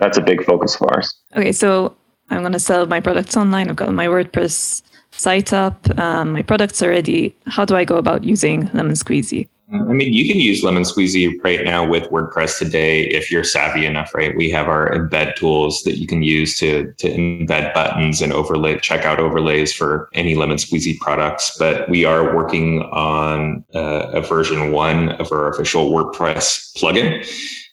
that's 0.00 0.16
a 0.16 0.22
big 0.22 0.44
focus 0.44 0.76
of 0.76 0.88
ours. 0.92 1.14
Okay. 1.34 1.52
So 1.52 1.96
I'm 2.30 2.40
going 2.40 2.52
to 2.52 2.60
sell 2.60 2.86
my 2.86 3.00
products 3.00 3.36
online. 3.36 3.68
I've 3.68 3.76
got 3.76 3.92
my 3.92 4.06
WordPress 4.06 4.82
site 5.10 5.52
up. 5.52 5.98
Um, 5.98 6.32
my 6.32 6.42
products 6.42 6.80
are 6.82 6.90
ready. 6.90 7.34
How 7.46 7.64
do 7.64 7.74
I 7.74 7.84
go 7.84 7.96
about 7.96 8.22
using 8.22 8.70
Lemon 8.72 8.94
Squeezy? 8.94 9.48
I 9.70 9.92
mean, 9.92 10.14
you 10.14 10.26
can 10.26 10.40
use 10.40 10.64
Lemon 10.64 10.82
Squeezy 10.82 11.34
right 11.44 11.62
now 11.62 11.86
with 11.86 12.04
WordPress 12.04 12.58
today 12.58 13.02
if 13.02 13.30
you're 13.30 13.44
savvy 13.44 13.84
enough, 13.84 14.14
right? 14.14 14.34
We 14.34 14.48
have 14.48 14.66
our 14.66 14.90
embed 14.90 15.36
tools 15.36 15.82
that 15.82 15.98
you 15.98 16.06
can 16.06 16.22
use 16.22 16.58
to, 16.58 16.90
to 16.94 17.08
embed 17.10 17.74
buttons 17.74 18.22
and 18.22 18.32
overlay 18.32 18.76
checkout 18.76 19.18
overlays 19.18 19.74
for 19.74 20.08
any 20.14 20.34
Lemon 20.34 20.56
Squeezy 20.56 20.98
products. 20.98 21.54
But 21.58 21.86
we 21.90 22.06
are 22.06 22.34
working 22.34 22.80
on 22.84 23.62
uh, 23.74 24.10
a 24.14 24.22
version 24.22 24.72
one 24.72 25.10
of 25.12 25.30
our 25.32 25.50
official 25.50 25.90
WordPress 25.90 26.74
plugin, 26.74 27.26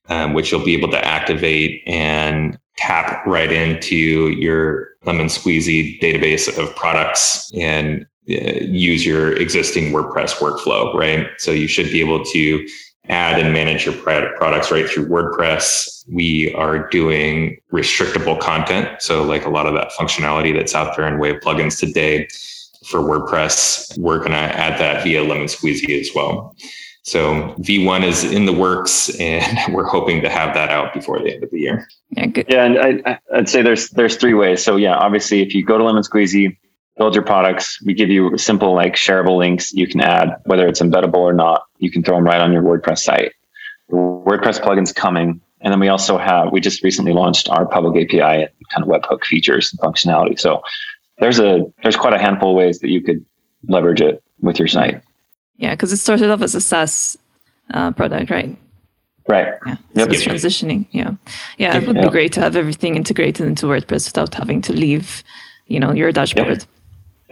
um, 0.10 0.34
which 0.34 0.52
you'll 0.52 0.66
be 0.66 0.76
able 0.76 0.92
to 0.92 1.06
activate 1.06 1.82
and 1.88 2.60
tap 2.76 3.26
right 3.26 3.54
into 3.54 3.96
your 3.96 4.90
Lemon 5.06 5.28
Squeezy 5.28 5.98
database 6.02 6.58
of 6.62 6.76
products 6.76 7.54
and 7.56 8.06
Uh, 8.30 8.66
use 8.66 9.06
your 9.06 9.34
existing 9.34 9.92
WordPress 9.92 10.36
workflow, 10.38 10.94
right? 10.96 11.28
So 11.38 11.52
you 11.52 11.68
should 11.68 11.92
be 11.92 12.00
able 12.00 12.24
to 12.26 12.68
add 13.08 13.40
and 13.40 13.54
manage 13.54 13.86
your 13.86 13.94
products 13.96 14.72
right 14.72 14.90
through 14.90 15.08
WordPress. 15.08 16.04
We 16.10 16.54
are 16.56 16.90
doing 16.90 17.58
restrictable 17.72 18.40
content. 18.40 19.02
So 19.02 19.24
like 19.24 19.46
a 19.46 19.50
lot 19.50 19.68
of 19.68 19.76
that 19.76 19.92
functionality 19.92 20.56
that's 20.56 20.74
out 20.74 20.96
there 20.98 21.08
in 21.08 21.20
way 21.20 21.32
of 21.36 21.42
plugins 21.42 21.80
today 21.80 22.28
for 22.88 23.00
WordPress, 23.00 23.98
we're 23.98 24.20
going 24.20 24.32
to 24.32 24.38
add 24.38 24.80
that 24.80 25.04
via 25.04 25.24
Lemon 25.24 25.48
Squeezy 25.48 26.00
as 26.00 26.10
well. 26.16 26.56
So 27.04 27.54
V1 27.60 28.04
is 28.04 28.24
in 28.24 28.46
the 28.46 28.54
works, 28.54 29.16
and 29.20 29.74
we're 29.74 29.86
hoping 29.86 30.22
to 30.22 30.30
have 30.30 30.54
that 30.56 30.70
out 30.70 30.94
before 30.94 31.20
the 31.20 31.34
end 31.34 31.44
of 31.44 31.52
the 31.52 31.60
year. 31.60 31.88
Yeah, 32.10 32.26
good. 32.28 32.46
yeah, 32.50 32.66
and 32.66 33.02
I, 33.06 33.20
would 33.32 33.50
say 33.50 33.62
there's 33.62 33.90
there's 33.92 34.16
three 34.16 34.34
ways. 34.34 34.64
So 34.64 34.76
yeah, 34.76 34.96
obviously, 34.96 35.42
if 35.42 35.54
you 35.54 35.64
go 35.64 35.78
to 35.78 35.84
Lemon 35.84 36.04
Squeezy, 36.04 36.58
build 36.98 37.14
your 37.14 37.24
products. 37.24 37.82
We 37.84 37.94
give 37.94 38.10
you 38.10 38.38
simple, 38.38 38.74
like 38.74 38.96
shareable 38.96 39.38
links 39.38 39.74
you 39.74 39.88
can 39.88 40.02
add, 40.02 40.36
whether 40.46 40.68
it's 40.68 40.82
embeddable 40.82 41.18
or 41.18 41.34
not. 41.34 41.64
You 41.78 41.92
can 41.92 42.04
throw 42.04 42.16
them 42.16 42.26
right 42.26 42.40
on 42.40 42.54
your 42.54 42.64
WordPress 42.64 43.00
site. 43.00 43.34
The 43.90 43.96
WordPress 43.96 44.62
plugin's 44.62 44.94
coming. 44.94 45.42
And 45.62 45.72
then 45.72 45.80
we 45.80 45.90
also 45.90 46.18
have, 46.18 46.52
we 46.52 46.62
just 46.62 46.84
recently 46.84 47.12
launched 47.12 47.50
our 47.50 47.66
public 47.66 48.06
API 48.06 48.44
and 48.44 48.70
kind 48.74 48.84
of 48.84 48.88
webhook 48.88 49.24
features 49.24 49.74
and 49.74 49.80
functionality. 49.80 50.40
So 50.40 50.62
there's 51.20 51.40
a, 51.40 51.66
there's 51.82 51.96
quite 51.96 52.14
a 52.14 52.20
handful 52.20 52.52
of 52.52 52.56
ways 52.56 52.80
that 52.80 52.90
you 52.90 53.02
could 53.02 53.26
leverage 53.68 54.02
it 54.02 54.24
with 54.42 54.60
your 54.60 54.68
site. 54.68 55.02
Yeah. 55.58 55.76
Cause 55.76 55.92
it 55.92 55.98
started 55.98 56.30
off 56.30 56.42
as 56.42 56.56
a 56.56 56.62
SaaS 56.62 57.18
uh, 57.74 57.92
product, 57.92 58.30
right? 58.30 58.56
Right. 59.28 59.54
Yeah. 59.66 59.78
Yep. 59.96 60.08
So 60.08 60.14
it's 60.14 60.24
transitioning. 60.24 60.86
Yeah. 60.92 61.12
Yeah. 61.58 61.78
It 61.78 61.88
would 61.88 62.00
be 62.00 62.10
great 62.10 62.32
to 62.34 62.42
have 62.42 62.56
everything 62.56 62.96
integrated 62.96 63.48
into 63.48 63.66
WordPress 63.66 64.08
without 64.08 64.36
having 64.36 64.62
to 64.64 64.74
leave, 64.74 65.24
you 65.68 65.80
know, 65.80 65.92
your 65.94 66.12
dashboard. 66.12 66.60
Yep. 66.60 66.68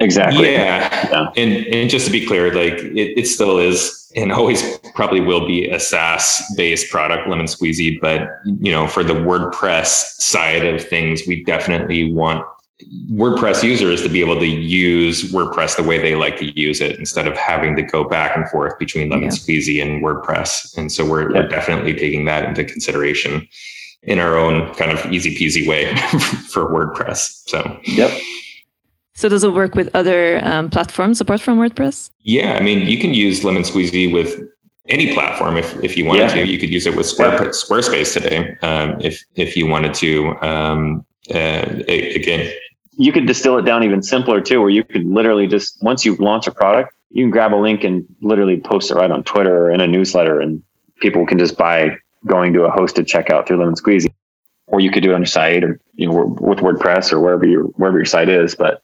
Exactly. 0.03 0.53
Yeah. 0.53 1.09
yeah. 1.09 1.31
And 1.37 1.65
and 1.67 1.89
just 1.89 2.05
to 2.05 2.11
be 2.11 2.25
clear, 2.25 2.53
like 2.53 2.73
it, 2.73 3.17
it 3.17 3.27
still 3.27 3.57
is 3.57 4.11
and 4.15 4.31
always 4.31 4.77
probably 4.93 5.21
will 5.21 5.47
be 5.47 5.69
a 5.69 5.79
SaaS 5.79 6.41
based 6.55 6.91
product, 6.91 7.27
Lemon 7.27 7.45
Squeezy. 7.45 7.99
But 7.99 8.29
you 8.45 8.71
know, 8.71 8.87
for 8.87 9.03
the 9.03 9.13
WordPress 9.13 10.21
side 10.21 10.65
of 10.65 10.85
things, 10.87 11.23
we 11.27 11.43
definitely 11.43 12.13
want 12.13 12.45
WordPress 13.11 13.63
users 13.63 14.01
to 14.01 14.09
be 14.09 14.19
able 14.19 14.39
to 14.39 14.47
use 14.47 15.31
WordPress 15.31 15.77
the 15.77 15.83
way 15.83 15.99
they 15.99 16.15
like 16.15 16.37
to 16.37 16.59
use 16.59 16.81
it 16.81 16.99
instead 16.99 17.27
of 17.27 17.37
having 17.37 17.75
to 17.75 17.81
go 17.81 18.03
back 18.03 18.35
and 18.35 18.47
forth 18.49 18.77
between 18.77 19.09
Lemon 19.09 19.25
yeah. 19.25 19.29
Squeezy 19.31 19.81
and 19.81 20.03
WordPress. 20.03 20.77
And 20.77 20.91
so 20.91 21.05
we're, 21.05 21.31
yeah. 21.31 21.41
we're 21.41 21.47
definitely 21.47 21.93
taking 21.93 22.25
that 22.25 22.45
into 22.45 22.63
consideration 22.65 23.47
in 24.01 24.19
our 24.19 24.37
own 24.37 24.73
kind 24.73 24.91
of 24.91 25.11
easy 25.13 25.35
peasy 25.35 25.67
way 25.67 25.95
for 26.49 26.65
WordPress. 26.65 27.47
So, 27.47 27.79
yep. 27.83 28.11
So 29.15 29.29
does 29.29 29.43
it 29.43 29.53
work 29.53 29.75
with 29.75 29.89
other 29.95 30.43
um, 30.43 30.69
platforms 30.69 31.21
apart 31.21 31.39
from 31.39 31.59
WordPress? 31.59 32.09
Yeah, 32.21 32.57
I 32.59 32.63
mean, 32.63 32.87
you 32.87 32.97
can 32.97 33.13
use 33.13 33.43
Lemon 33.43 33.61
Squeezy 33.61 34.11
with 34.11 34.41
any 34.89 35.13
platform 35.13 35.55
if, 35.55 35.81
if 35.83 35.95
you 35.95 36.05
wanted 36.05 36.21
yeah. 36.21 36.35
to. 36.35 36.47
You 36.47 36.57
could 36.57 36.69
use 36.69 36.85
it 36.87 36.95
with 36.95 37.05
Square, 37.05 37.39
Squarespace 37.51 38.13
today 38.13 38.57
um, 38.61 38.99
if 39.01 39.23
if 39.35 39.55
you 39.55 39.67
wanted 39.67 39.93
to. 39.95 40.35
Um, 40.41 41.05
uh, 41.33 41.65
again, 41.87 42.51
you 42.97 43.11
could 43.11 43.27
distill 43.27 43.57
it 43.57 43.63
down 43.63 43.83
even 43.83 44.01
simpler 44.01 44.41
too, 44.41 44.59
where 44.59 44.69
you 44.69 44.83
could 44.83 45.05
literally 45.05 45.47
just 45.47 45.81
once 45.81 46.05
you 46.05 46.15
launch 46.15 46.47
a 46.47 46.51
product, 46.51 46.93
you 47.11 47.23
can 47.23 47.31
grab 47.31 47.53
a 47.53 47.55
link 47.55 47.83
and 47.83 48.05
literally 48.21 48.59
post 48.59 48.91
it 48.91 48.95
right 48.95 49.11
on 49.11 49.23
Twitter 49.23 49.67
or 49.67 49.71
in 49.71 49.79
a 49.79 49.87
newsletter, 49.87 50.41
and 50.41 50.61
people 50.99 51.25
can 51.25 51.37
just 51.37 51.57
buy 51.57 51.95
going 52.25 52.51
to 52.53 52.63
a 52.63 52.71
hosted 52.71 53.05
checkout 53.05 53.47
through 53.47 53.57
Lemon 53.57 53.75
Squeezy. 53.75 54.11
Or 54.67 54.79
you 54.79 54.91
could 54.91 55.03
do 55.03 55.11
it 55.11 55.13
on 55.13 55.21
your 55.21 55.27
site, 55.27 55.63
or 55.63 55.79
you 55.93 56.07
know, 56.07 56.35
with 56.39 56.59
WordPress 56.59 57.13
or 57.13 57.19
wherever 57.19 57.45
your 57.45 57.63
wherever 57.77 57.97
your 57.97 58.05
site 58.05 58.29
is. 58.29 58.55
But 58.55 58.81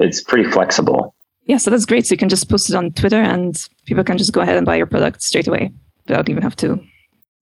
it's 0.00 0.22
pretty 0.22 0.50
flexible. 0.50 1.14
Yeah, 1.44 1.56
so 1.56 1.70
that's 1.70 1.86
great. 1.86 2.06
So 2.06 2.12
you 2.12 2.18
can 2.18 2.28
just 2.28 2.48
post 2.48 2.70
it 2.70 2.76
on 2.76 2.92
Twitter, 2.92 3.20
and 3.20 3.56
people 3.86 4.04
can 4.04 4.18
just 4.18 4.32
go 4.32 4.40
ahead 4.40 4.56
and 4.56 4.66
buy 4.66 4.76
your 4.76 4.86
product 4.86 5.22
straight 5.22 5.48
away 5.48 5.72
without 6.06 6.28
even 6.28 6.42
have 6.42 6.56
to 6.56 6.80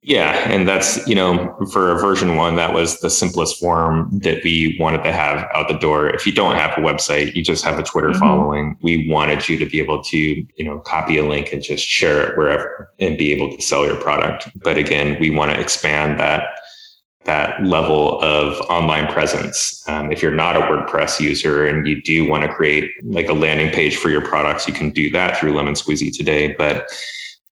yeah, 0.02 0.48
and 0.50 0.66
that's, 0.66 1.06
you 1.08 1.14
know, 1.14 1.54
for 1.72 1.90
a 1.90 1.98
version 1.98 2.36
one, 2.36 2.54
that 2.56 2.72
was 2.72 3.00
the 3.00 3.10
simplest 3.10 3.58
form 3.58 4.08
that 4.22 4.42
we 4.44 4.76
wanted 4.80 5.02
to 5.02 5.12
have 5.12 5.46
out 5.54 5.68
the 5.68 5.76
door. 5.76 6.08
If 6.08 6.24
you 6.24 6.32
don't 6.32 6.54
have 6.54 6.78
a 6.78 6.80
website, 6.80 7.34
you 7.34 7.42
just 7.42 7.64
have 7.64 7.78
a 7.78 7.82
Twitter 7.82 8.10
mm-hmm. 8.10 8.20
following. 8.20 8.78
We 8.80 9.10
wanted 9.10 9.48
you 9.48 9.58
to 9.58 9.66
be 9.66 9.80
able 9.80 10.02
to, 10.04 10.18
you 10.18 10.64
know, 10.64 10.78
copy 10.78 11.18
a 11.18 11.26
link 11.26 11.52
and 11.52 11.62
just 11.62 11.84
share 11.84 12.22
it 12.22 12.38
wherever 12.38 12.90
and 13.00 13.18
be 13.18 13.32
able 13.32 13.54
to 13.54 13.60
sell 13.60 13.84
your 13.84 13.96
product. 13.96 14.48
But 14.62 14.78
again, 14.78 15.18
we 15.20 15.30
want 15.30 15.52
to 15.52 15.60
expand 15.60 16.18
that 16.20 16.44
that 17.28 17.62
level 17.62 18.18
of 18.22 18.58
online 18.70 19.06
presence. 19.12 19.86
Um, 19.86 20.10
if 20.10 20.22
you're 20.22 20.34
not 20.34 20.56
a 20.56 20.60
WordPress 20.60 21.20
user 21.20 21.66
and 21.66 21.86
you 21.86 22.00
do 22.00 22.26
want 22.26 22.42
to 22.44 22.48
create 22.48 22.90
like 23.04 23.28
a 23.28 23.34
landing 23.34 23.70
page 23.70 23.98
for 23.98 24.08
your 24.08 24.22
products, 24.22 24.66
you 24.66 24.72
can 24.72 24.88
do 24.88 25.10
that 25.10 25.36
through 25.36 25.54
Lemon 25.54 25.74
Squeezy 25.74 26.10
today. 26.10 26.54
But 26.56 26.90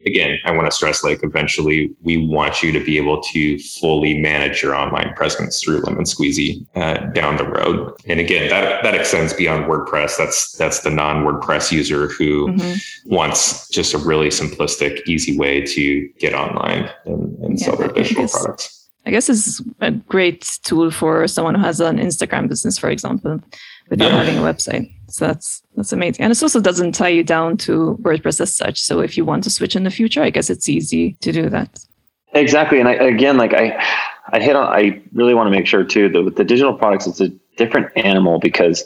again, 0.06 0.38
I 0.47 0.52
want 0.52 0.66
to 0.66 0.71
stress 0.71 1.04
like 1.04 1.23
eventually 1.23 1.95
we 2.02 2.26
want 2.26 2.62
you 2.62 2.73
to 2.73 2.83
be 2.83 2.97
able 2.97 3.21
to 3.25 3.59
fully 3.59 4.18
manage 4.18 4.62
your 4.62 4.75
online 4.75 5.12
presence 5.12 5.62
through 5.62 5.80
Lemon 5.80 6.04
Squeezy 6.04 6.66
uh, 6.75 7.11
down 7.12 7.37
the 7.37 7.45
road. 7.47 7.92
And 8.06 8.18
again, 8.18 8.49
that 8.49 8.83
that 8.83 8.95
extends 8.95 9.35
beyond 9.35 9.66
WordPress. 9.66 10.16
That's 10.16 10.52
that's 10.52 10.80
the 10.80 10.90
non 10.90 11.23
WordPress 11.23 11.71
user 11.71 12.09
who 12.09 12.49
mm-hmm. 12.49 13.14
wants 13.14 13.68
just 13.68 13.92
a 13.92 13.99
really 13.99 14.28
simplistic, 14.28 15.06
easy 15.06 15.37
way 15.37 15.66
to 15.66 16.09
get 16.18 16.33
online 16.33 16.90
and, 17.04 17.38
and 17.40 17.59
yeah, 17.59 17.66
sell 17.66 17.76
their 17.76 17.88
digital 17.88 18.26
products. 18.26 18.85
I 19.06 19.10
guess 19.10 19.28
it's 19.28 19.62
a 19.80 19.92
great 19.92 20.58
tool 20.64 20.90
for 20.90 21.28
someone 21.28 21.54
who 21.54 21.62
has 21.62 21.80
an 21.80 21.98
Instagram 21.98 22.48
business, 22.48 22.76
for 22.76 22.90
example, 22.90 23.40
without 23.88 24.10
yeah. 24.10 24.25
having 24.25 24.36
a 24.36 24.40
website. 24.40 24.92
So 25.08 25.28
that's 25.28 25.62
that's 25.76 25.92
amazing. 25.92 26.25
And 26.25 26.32
it 26.32 26.42
also 26.42 26.60
doesn't 26.60 26.92
tie 26.92 27.08
you 27.08 27.22
down 27.22 27.56
to 27.58 27.96
WordPress 28.02 28.40
as 28.40 28.54
such. 28.54 28.80
So 28.80 29.00
if 29.00 29.16
you 29.16 29.25
want 29.25 29.44
to 29.44 29.50
switch 29.50 29.76
in 29.76 29.84
the 29.84 29.90
future, 29.90 30.22
I 30.22 30.30
guess 30.30 30.50
it's 30.50 30.68
easy 30.68 31.12
to 31.20 31.30
do 31.30 31.48
that. 31.50 31.78
Exactly. 32.32 32.80
And 32.80 32.88
I, 32.88 32.94
again, 32.94 33.36
like 33.36 33.54
I, 33.54 33.80
I 34.32 34.40
hit 34.40 34.56
on, 34.56 34.66
I 34.66 35.00
really 35.12 35.34
want 35.34 35.46
to 35.46 35.52
make 35.52 35.66
sure 35.66 35.84
too 35.84 36.08
that 36.08 36.22
with 36.22 36.36
the 36.36 36.44
digital 36.44 36.75
products, 36.75 37.06
it's 37.06 37.20
a 37.20 37.28
different 37.56 37.96
animal 37.96 38.40
because 38.40 38.84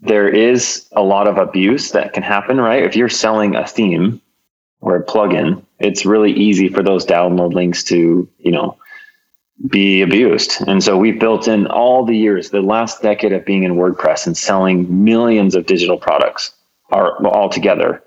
there 0.00 0.28
is 0.28 0.88
a 0.92 1.02
lot 1.02 1.28
of 1.28 1.38
abuse 1.38 1.92
that 1.92 2.12
can 2.12 2.24
happen, 2.24 2.60
right? 2.60 2.82
If 2.82 2.96
you're 2.96 3.08
selling 3.08 3.54
a 3.54 3.66
theme 3.66 4.20
or 4.80 4.96
a 4.96 5.04
plugin, 5.04 5.64
it's 5.78 6.04
really 6.04 6.32
easy 6.32 6.68
for 6.68 6.82
those 6.82 7.06
download 7.06 7.54
links 7.54 7.84
to, 7.84 8.28
you 8.38 8.50
know, 8.50 8.76
be 9.68 10.02
abused. 10.02 10.56
And 10.66 10.82
so 10.82 10.96
we've 10.96 11.20
built 11.20 11.46
in 11.46 11.66
all 11.66 12.04
the 12.04 12.16
years, 12.16 12.50
the 12.50 12.62
last 12.62 13.02
decade 13.02 13.32
of 13.32 13.44
being 13.44 13.62
in 13.62 13.76
WordPress 13.76 14.26
and 14.26 14.36
selling 14.36 15.04
millions 15.04 15.54
of 15.54 15.66
digital 15.66 15.96
products 15.96 16.52
are 16.90 17.24
all 17.26 17.48
together. 17.48 18.02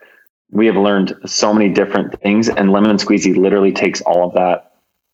We 0.51 0.65
have 0.67 0.75
learned 0.75 1.15
so 1.25 1.53
many 1.53 1.69
different 1.69 2.19
things 2.21 2.50
and 2.50 2.71
Lemon 2.71 2.97
Squeezy 2.97 3.35
literally 3.35 3.71
takes 3.71 4.01
all 4.01 4.27
of 4.27 4.33
that 4.35 4.74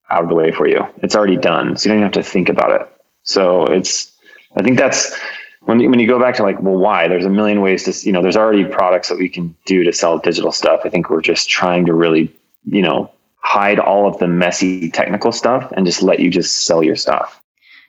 out 0.09 0.23
of 0.23 0.29
the 0.29 0.35
way 0.35 0.51
for 0.51 0.67
you. 0.67 0.85
It's 0.97 1.15
already 1.15 1.37
done. 1.37 1.77
So 1.77 1.85
you 1.85 1.89
don't 1.89 1.99
even 1.99 2.13
have 2.13 2.23
to 2.23 2.29
think 2.29 2.49
about 2.49 2.81
it. 2.81 2.87
So 3.23 3.65
it's, 3.65 4.11
I 4.57 4.63
think 4.63 4.77
that's 4.77 5.15
when 5.61 5.79
you, 5.79 5.89
when 5.89 5.99
you 5.99 6.07
go 6.07 6.19
back 6.19 6.35
to 6.35 6.43
like, 6.43 6.61
well, 6.61 6.75
why 6.75 7.07
there's 7.07 7.25
a 7.25 7.29
million 7.29 7.61
ways 7.61 7.83
to, 7.83 8.05
you 8.05 8.11
know, 8.11 8.21
there's 8.21 8.35
already 8.35 8.65
products 8.65 9.09
that 9.09 9.17
we 9.17 9.29
can 9.29 9.55
do 9.65 9.83
to 9.83 9.93
sell 9.93 10.17
digital 10.17 10.51
stuff. 10.51 10.81
I 10.83 10.89
think 10.89 11.09
we're 11.09 11.21
just 11.21 11.49
trying 11.49 11.85
to 11.85 11.93
really, 11.93 12.33
you 12.65 12.81
know, 12.81 13.11
hide 13.51 13.79
all 13.79 14.07
of 14.07 14.17
the 14.19 14.27
messy 14.27 14.89
technical 14.91 15.31
stuff 15.33 15.69
and 15.75 15.85
just 15.85 16.01
let 16.01 16.19
you 16.21 16.29
just 16.29 16.65
sell 16.65 16.81
your 16.81 16.95
stuff. 16.95 17.41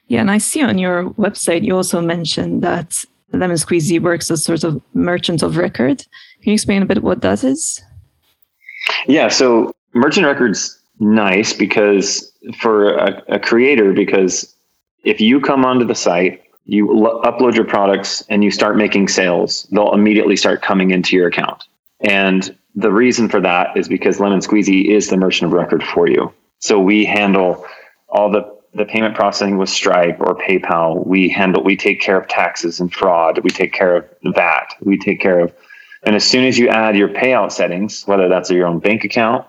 Yeah, 0.09 0.21
and 0.21 0.31
I 0.31 0.38
see 0.38 0.61
on 0.61 0.76
your 0.76 1.11
website 1.11 1.62
you 1.62 1.76
also 1.76 2.00
mentioned 2.00 2.62
that 2.62 3.04
Lemon 3.33 3.57
Squeezy 3.57 4.00
works 4.00 4.28
as 4.28 4.45
sort 4.45 4.64
of 4.64 4.83
merchant 4.92 5.40
of 5.42 5.57
record. 5.57 5.99
Can 6.42 6.50
you 6.50 6.54
explain 6.54 6.83
a 6.83 6.87
bit 6.87 7.04
what 7.04 7.23
that 7.23 7.45
is? 7.45 7.81
Yeah, 9.07 9.28
so 9.28 9.73
merchant 9.95 10.26
record's 10.26 10.76
nice 10.99 11.52
because 11.52 12.33
for 12.59 12.95
a, 12.97 13.23
a 13.28 13.38
creator, 13.38 13.92
because 13.92 14.52
if 15.04 15.21
you 15.21 15.40
come 15.40 15.64
onto 15.64 15.87
the 15.87 15.95
site, 15.95 16.42
you 16.64 16.88
upload 17.25 17.54
your 17.54 17.64
products 17.64 18.25
and 18.28 18.42
you 18.42 18.50
start 18.50 18.76
making 18.76 19.07
sales, 19.09 19.69
they'll 19.71 19.95
immediately 19.95 20.37
start 20.37 20.61
coming 20.61 20.90
into 20.90 21.14
your 21.14 21.28
account. 21.28 21.62
And 22.00 22.57
the 22.75 22.93
reason 22.93 23.29
for 23.29 23.41
that 23.41 23.76
is 23.76 23.88
because 23.88 24.21
Lemon 24.21 24.41
Squeezy 24.41 24.87
is 24.87 25.09
the 25.09 25.17
merchant 25.17 25.52
of 25.52 25.52
record 25.52 25.83
for 25.83 26.09
you. 26.09 26.33
So 26.59 26.79
we 26.79 27.05
handle 27.05 27.67
all 28.09 28.31
the, 28.31 28.57
the 28.75 28.85
payment 28.85 29.14
processing 29.14 29.59
with 29.59 29.69
Stripe 29.69 30.19
or 30.21 30.37
PayPal. 30.37 31.07
We 31.07 31.29
handle, 31.29 31.62
we 31.62 31.76
take 31.76 32.00
care 32.00 32.19
of 32.19 32.29
taxes 32.29 32.81
and 32.81 32.93
fraud. 32.93 33.41
We 33.43 33.50
take 33.50 33.73
care 33.73 33.97
of 33.97 34.05
VAT. 34.23 34.75
We 34.81 34.99
take 34.99 35.21
care 35.21 35.41
of, 35.41 35.52
and 36.05 36.17
as 36.17 36.25
soon 36.25 36.45
as 36.45 36.59
you 36.59 36.69
add 36.69 36.97
your 36.97 37.09
payout 37.09 37.52
settings, 37.52 38.07
whether 38.07 38.29
that's 38.29 38.50
your 38.50 38.67
own 38.67 38.79
bank 38.79 39.05
account 39.05 39.47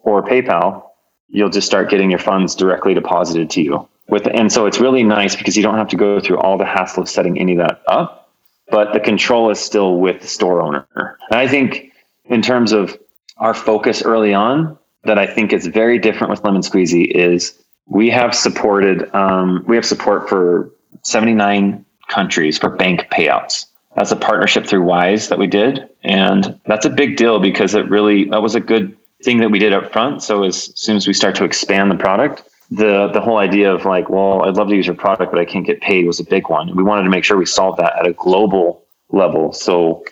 or 0.00 0.22
PayPal, 0.22 0.84
you'll 1.28 1.50
just 1.50 1.66
start 1.66 1.90
getting 1.90 2.10
your 2.10 2.18
funds 2.18 2.54
directly 2.54 2.94
deposited 2.94 3.50
to 3.50 3.62
you. 3.62 3.88
With, 4.08 4.26
and 4.26 4.52
so 4.52 4.66
it's 4.66 4.80
really 4.80 5.02
nice 5.02 5.34
because 5.34 5.56
you 5.56 5.62
don't 5.62 5.76
have 5.76 5.88
to 5.88 5.96
go 5.96 6.20
through 6.20 6.38
all 6.38 6.58
the 6.58 6.66
hassle 6.66 7.02
of 7.02 7.08
setting 7.08 7.38
any 7.38 7.52
of 7.52 7.66
that 7.66 7.82
up, 7.88 8.30
but 8.68 8.92
the 8.92 9.00
control 9.00 9.50
is 9.50 9.58
still 9.58 9.96
with 9.96 10.20
the 10.20 10.26
store 10.26 10.60
owner. 10.60 10.86
And 10.94 11.40
I 11.40 11.48
think 11.48 11.93
in 12.26 12.42
terms 12.42 12.72
of 12.72 12.98
our 13.38 13.54
focus 13.54 14.02
early 14.02 14.34
on 14.34 14.78
that 15.04 15.18
I 15.18 15.26
think 15.26 15.52
is 15.52 15.66
very 15.66 15.98
different 15.98 16.30
with 16.30 16.44
Lemon 16.44 16.62
Squeezy 16.62 17.10
is 17.10 17.58
we 17.86 18.10
have 18.10 18.34
supported 18.34 19.14
um, 19.14 19.64
we 19.66 19.76
have 19.76 19.84
support 19.84 20.28
for 20.28 20.70
79 21.02 21.84
countries 22.08 22.58
for 22.58 22.70
bank 22.70 23.08
payouts. 23.12 23.66
That's 23.96 24.10
a 24.10 24.16
partnership 24.16 24.66
through 24.66 24.82
Wise 24.82 25.28
that 25.28 25.38
we 25.38 25.46
did, 25.46 25.88
and 26.02 26.58
that's 26.66 26.86
a 26.86 26.90
big 26.90 27.16
deal 27.16 27.38
because 27.38 27.74
it 27.74 27.88
really 27.88 28.24
that 28.30 28.42
was 28.42 28.54
a 28.54 28.60
good 28.60 28.96
thing 29.22 29.38
that 29.38 29.50
we 29.50 29.58
did 29.58 29.72
up 29.72 29.92
front. 29.92 30.22
So 30.22 30.44
as 30.44 30.78
soon 30.78 30.96
as 30.96 31.06
we 31.06 31.12
start 31.12 31.34
to 31.36 31.44
expand 31.44 31.90
the 31.90 31.96
product, 31.96 32.42
the 32.70 33.08
the 33.12 33.20
whole 33.20 33.38
idea 33.38 33.72
of 33.72 33.84
like, 33.84 34.08
well, 34.08 34.42
I'd 34.42 34.56
love 34.56 34.68
to 34.68 34.74
use 34.74 34.86
your 34.86 34.96
product, 34.96 35.30
but 35.30 35.40
I 35.40 35.44
can't 35.44 35.66
get 35.66 35.80
paid 35.80 36.06
was 36.06 36.20
a 36.20 36.24
big 36.24 36.48
one. 36.48 36.74
We 36.74 36.82
wanted 36.82 37.04
to 37.04 37.10
make 37.10 37.24
sure 37.24 37.36
we 37.36 37.46
solved 37.46 37.78
that 37.78 37.96
at 37.98 38.06
a 38.06 38.12
global 38.14 38.84
level. 39.10 39.52
So 39.52 40.04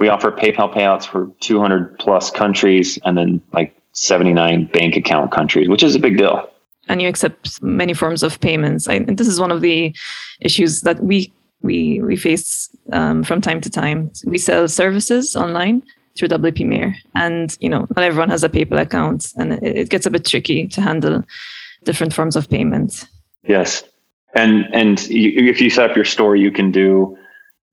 we 0.00 0.08
offer 0.08 0.32
PayPal 0.32 0.74
payouts 0.74 1.06
for 1.06 1.30
200 1.40 1.98
plus 1.98 2.30
countries 2.30 2.98
and 3.04 3.16
then 3.16 3.40
like 3.52 3.76
79 3.92 4.64
bank 4.72 4.96
account 4.96 5.30
countries, 5.30 5.68
which 5.68 5.82
is 5.82 5.94
a 5.94 6.00
big 6.00 6.16
deal. 6.16 6.50
And 6.88 7.00
you 7.00 7.08
accept 7.08 7.62
many 7.62 7.92
forms 7.92 8.22
of 8.22 8.40
payments. 8.40 8.88
I, 8.88 8.94
and 8.94 9.18
this 9.18 9.28
is 9.28 9.38
one 9.38 9.52
of 9.52 9.60
the 9.60 9.94
issues 10.40 10.80
that 10.80 11.00
we 11.00 11.32
we 11.62 12.00
we 12.00 12.16
face 12.16 12.74
um, 12.92 13.22
from 13.22 13.42
time 13.42 13.60
to 13.60 13.70
time. 13.70 14.10
We 14.24 14.38
sell 14.38 14.66
services 14.66 15.36
online 15.36 15.82
through 16.16 16.28
WP 16.28 16.66
Mayor, 16.66 16.94
and 17.14 17.56
you 17.60 17.68
know 17.68 17.86
not 17.94 18.02
everyone 18.02 18.30
has 18.30 18.42
a 18.42 18.48
PayPal 18.48 18.80
account, 18.80 19.26
and 19.36 19.52
it, 19.52 19.62
it 19.62 19.90
gets 19.90 20.06
a 20.06 20.10
bit 20.10 20.24
tricky 20.24 20.66
to 20.68 20.80
handle 20.80 21.22
different 21.84 22.14
forms 22.14 22.34
of 22.34 22.48
payment. 22.48 23.06
Yes, 23.44 23.84
and 24.34 24.66
and 24.72 25.06
you, 25.08 25.48
if 25.48 25.60
you 25.60 25.68
set 25.68 25.90
up 25.90 25.94
your 25.94 26.06
store, 26.06 26.34
you 26.34 26.50
can 26.50 26.72
do 26.72 27.16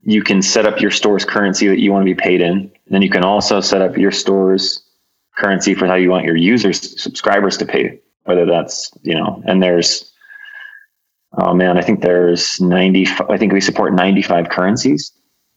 you 0.08 0.24
can 0.24 0.42
set 0.42 0.66
up 0.66 0.80
your 0.80 0.90
store's 0.90 1.26
currency 1.26 1.68
that 1.68 1.80
you 1.80 1.92
want 1.92 2.08
to 2.08 2.16
be 2.16 2.20
paid 2.20 2.40
in. 2.40 2.52
And 2.54 2.72
then 2.90 3.02
you 3.02 3.10
can 3.10 3.26
also 3.26 3.60
set 3.60 3.82
up 3.82 3.98
your 3.98 4.12
store's 4.12 4.82
currency 5.38 5.76
for 5.76 5.86
how 5.86 5.96
you 5.96 6.10
want 6.10 6.24
your 6.24 6.38
users, 6.38 7.02
subscribers 7.02 7.58
to 7.58 7.66
pay, 7.66 8.00
whether 8.24 8.46
that's, 8.46 8.90
you 9.02 9.14
know, 9.14 9.44
and 9.46 9.62
there's, 9.62 10.10
oh 11.38 11.54
man, 11.54 11.78
I 11.78 11.82
think 11.82 12.00
there's 12.00 12.60
90, 12.62 13.06
I 13.30 13.38
think 13.38 13.52
we 13.52 13.60
support 13.60 13.94
95 13.94 14.48
currencies. 14.48 15.12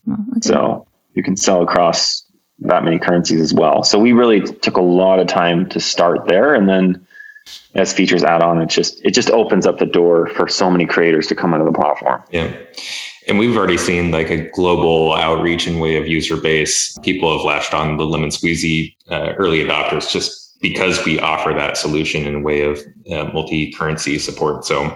Oh, 0.09 0.17
okay. 0.31 0.41
So 0.41 0.85
you 1.13 1.23
can 1.23 1.37
sell 1.37 1.63
across 1.63 2.29
that 2.59 2.83
many 2.83 2.99
currencies 2.99 3.39
as 3.39 3.53
well. 3.53 3.83
So 3.83 3.97
we 3.97 4.11
really 4.11 4.41
took 4.41 4.75
a 4.75 4.81
lot 4.81 5.19
of 5.19 5.27
time 5.27 5.69
to 5.69 5.79
start 5.79 6.27
there. 6.27 6.53
And 6.53 6.67
then 6.67 7.07
as 7.75 7.93
features 7.93 8.21
add 8.21 8.43
on, 8.43 8.61
it 8.61 8.67
just, 8.67 8.99
it 9.05 9.11
just 9.11 9.29
opens 9.29 9.65
up 9.65 9.79
the 9.79 9.85
door 9.85 10.27
for 10.27 10.49
so 10.49 10.69
many 10.69 10.85
creators 10.85 11.25
to 11.27 11.35
come 11.35 11.53
onto 11.53 11.65
the 11.65 11.71
platform. 11.71 12.21
Yeah. 12.31 12.53
And 13.27 13.37
we've 13.37 13.55
already 13.55 13.77
seen 13.77 14.11
like 14.11 14.29
a 14.29 14.49
global 14.49 15.13
outreach 15.13 15.67
and 15.67 15.79
way 15.79 15.95
of 15.97 16.07
user 16.07 16.37
base. 16.37 16.97
People 16.99 17.35
have 17.35 17.45
latched 17.45 17.73
on 17.73 17.97
the 17.97 18.05
Lemon 18.05 18.29
Squeezy 18.29 18.95
uh, 19.09 19.33
early 19.37 19.63
adopters 19.63 20.11
just 20.11 20.59
because 20.61 21.03
we 21.05 21.19
offer 21.19 21.53
that 21.53 21.77
solution 21.77 22.25
in 22.25 22.35
a 22.35 22.39
way 22.39 22.61
of 22.61 22.79
uh, 23.11 23.25
multi-currency 23.33 24.19
support. 24.19 24.65
So 24.65 24.95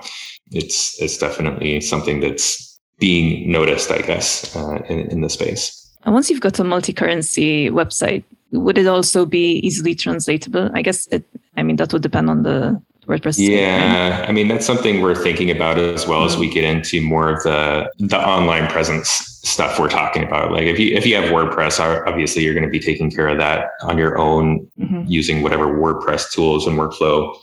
it's 0.51 1.01
it's 1.01 1.17
definitely 1.17 1.82
something 1.82 2.20
that's 2.20 2.79
being 3.00 3.51
noticed, 3.51 3.91
I 3.91 4.01
guess, 4.01 4.55
uh, 4.55 4.82
in, 4.89 5.00
in 5.12 5.22
the 5.22 5.29
space. 5.29 5.91
And 6.03 6.13
once 6.13 6.29
you've 6.29 6.41
got 6.41 6.60
a 6.60 6.63
multi-currency 6.63 7.70
website, 7.70 8.24
would 8.51 8.77
it 8.77 8.88
also 8.88 9.25
be 9.25 9.58
easily 9.60 9.96
translatable? 9.96 10.70
I 10.74 10.82
guess 10.82 11.08
it. 11.08 11.25
I 11.58 11.63
mean, 11.63 11.77
that 11.77 11.91
would 11.94 12.03
depend 12.03 12.29
on 12.29 12.44
the 12.44 12.82
WordPress. 13.05 13.35
Yeah, 13.38 14.25
I 14.27 14.31
mean 14.31 14.47
that's 14.47 14.65
something 14.65 15.01
we're 15.01 15.15
thinking 15.15 15.51
about 15.51 15.77
as 15.77 16.07
well 16.07 16.19
mm-hmm. 16.19 16.33
as 16.33 16.38
we 16.38 16.50
get 16.50 16.63
into 16.63 17.01
more 17.01 17.29
of 17.29 17.43
the 17.43 17.91
the 18.00 18.19
online 18.19 18.67
presence 18.67 19.09
stuff 19.09 19.79
we're 19.79 19.89
talking 19.89 20.24
about. 20.24 20.51
Like 20.51 20.63
if 20.63 20.79
you 20.79 20.95
if 20.95 21.05
you 21.05 21.15
have 21.15 21.25
WordPress, 21.25 21.79
obviously 22.07 22.43
you're 22.43 22.53
going 22.53 22.65
to 22.65 22.69
be 22.69 22.79
taking 22.79 23.12
care 23.12 23.27
of 23.27 23.38
that 23.38 23.71
on 23.83 23.97
your 23.97 24.17
own 24.17 24.67
mm-hmm. 24.79 25.03
using 25.07 25.41
whatever 25.41 25.67
WordPress 25.67 26.31
tools 26.31 26.67
and 26.67 26.77
workflow 26.77 27.35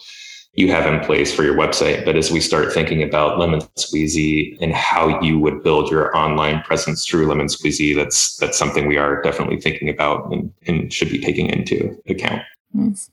you 0.55 0.71
have 0.71 0.93
in 0.93 1.01
place 1.01 1.35
for 1.35 1.45
your 1.45 1.57
website. 1.57 2.05
But 2.05 2.17
as 2.17 2.31
we 2.31 2.41
start 2.41 2.73
thinking 2.73 3.03
about 3.03 3.39
Lemon 3.39 3.61
Squeezy 3.77 4.59
and 4.61 4.73
how 4.73 5.21
you 5.23 5.39
would 5.39 5.63
build 5.63 5.91
your 5.91 6.15
online 6.17 6.63
presence 6.63 7.07
through 7.07 7.27
Lemon 7.27 7.47
Squeezy, 7.47 7.97
that's 7.97 8.37
that's 8.37 8.59
something 8.59 8.87
we 8.87 8.99
are 8.99 9.23
definitely 9.23 9.61
thinking 9.61 9.89
about 9.89 10.31
and, 10.33 10.53
and 10.67 10.93
should 10.93 11.11
be 11.11 11.19
taking 11.19 11.49
into 11.49 11.97
account. 12.09 12.43
Nice. 12.75 13.11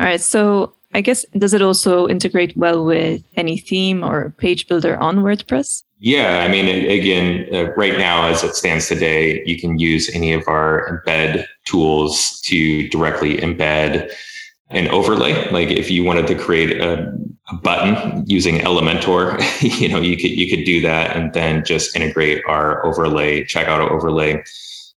All 0.00 0.06
right. 0.06 0.20
So 0.20 0.74
I 0.94 1.00
guess 1.00 1.24
does 1.36 1.54
it 1.54 1.62
also 1.62 2.08
integrate 2.08 2.56
well 2.56 2.84
with 2.84 3.22
any 3.36 3.58
theme 3.58 4.04
or 4.04 4.30
page 4.38 4.68
builder 4.68 4.96
on 4.98 5.18
WordPress? 5.18 5.82
Yeah, 5.98 6.44
I 6.44 6.48
mean, 6.48 6.66
again, 6.90 7.46
uh, 7.54 7.72
right 7.74 7.96
now 7.96 8.26
as 8.26 8.42
it 8.42 8.56
stands 8.56 8.88
today, 8.88 9.42
you 9.46 9.58
can 9.58 9.78
use 9.78 10.10
any 10.14 10.32
of 10.32 10.42
our 10.48 11.02
embed 11.06 11.46
tools 11.64 12.40
to 12.40 12.88
directly 12.88 13.36
embed 13.36 14.12
an 14.70 14.88
overlay. 14.88 15.48
Like 15.50 15.68
if 15.68 15.90
you 15.90 16.02
wanted 16.02 16.26
to 16.26 16.34
create 16.34 16.80
a, 16.80 17.14
a, 17.50 17.54
button 17.62 18.24
using 18.26 18.56
Elementor, 18.56 19.38
you 19.80 19.88
know, 19.88 20.00
you 20.00 20.16
could 20.16 20.30
you 20.30 20.54
could 20.54 20.64
do 20.64 20.80
that 20.80 21.16
and 21.16 21.32
then 21.34 21.64
just 21.64 21.94
integrate 21.94 22.42
our 22.48 22.84
overlay, 22.84 23.44
checkout 23.44 23.88
overlay 23.90 24.42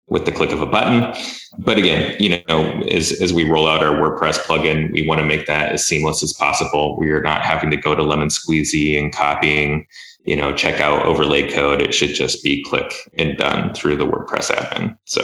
with 0.09 0.27
the 0.27 0.33
click 0.33 0.51
of 0.51 0.61
a 0.61 0.67
button. 0.67 1.15
But 1.59 1.79
again, 1.79 2.17
you 2.19 2.43
know, 2.49 2.83
as 2.91 3.13
as 3.21 3.33
we 3.33 3.49
roll 3.49 3.69
out 3.69 3.83
our 3.83 3.95
WordPress 3.95 4.39
plugin, 4.41 4.93
we 4.93 5.07
want 5.07 5.21
to 5.21 5.27
make 5.27 5.47
that 5.47 5.73
as 5.73 5.85
seamless 5.85 6.23
as 6.23 6.33
possible. 6.33 6.97
We 6.99 7.11
are 7.11 7.23
not 7.23 7.43
having 7.43 7.71
to 7.71 7.77
go 7.77 7.95
to 7.95 8.03
Lemon 8.03 8.29
Squeezy 8.29 8.99
and 8.99 9.13
copying, 9.13 9.87
you 10.25 10.37
know, 10.37 10.53
checkout 10.53 11.05
overlay 11.05 11.51
code. 11.51 11.81
It 11.81 11.95
should 11.95 12.15
just 12.15 12.43
be 12.43 12.63
click 12.65 12.93
and 13.19 13.37
done 13.37 13.73
through 13.75 13.97
the 13.97 14.07
WordPress 14.07 14.51
admin. 14.51 14.97
So 15.05 15.23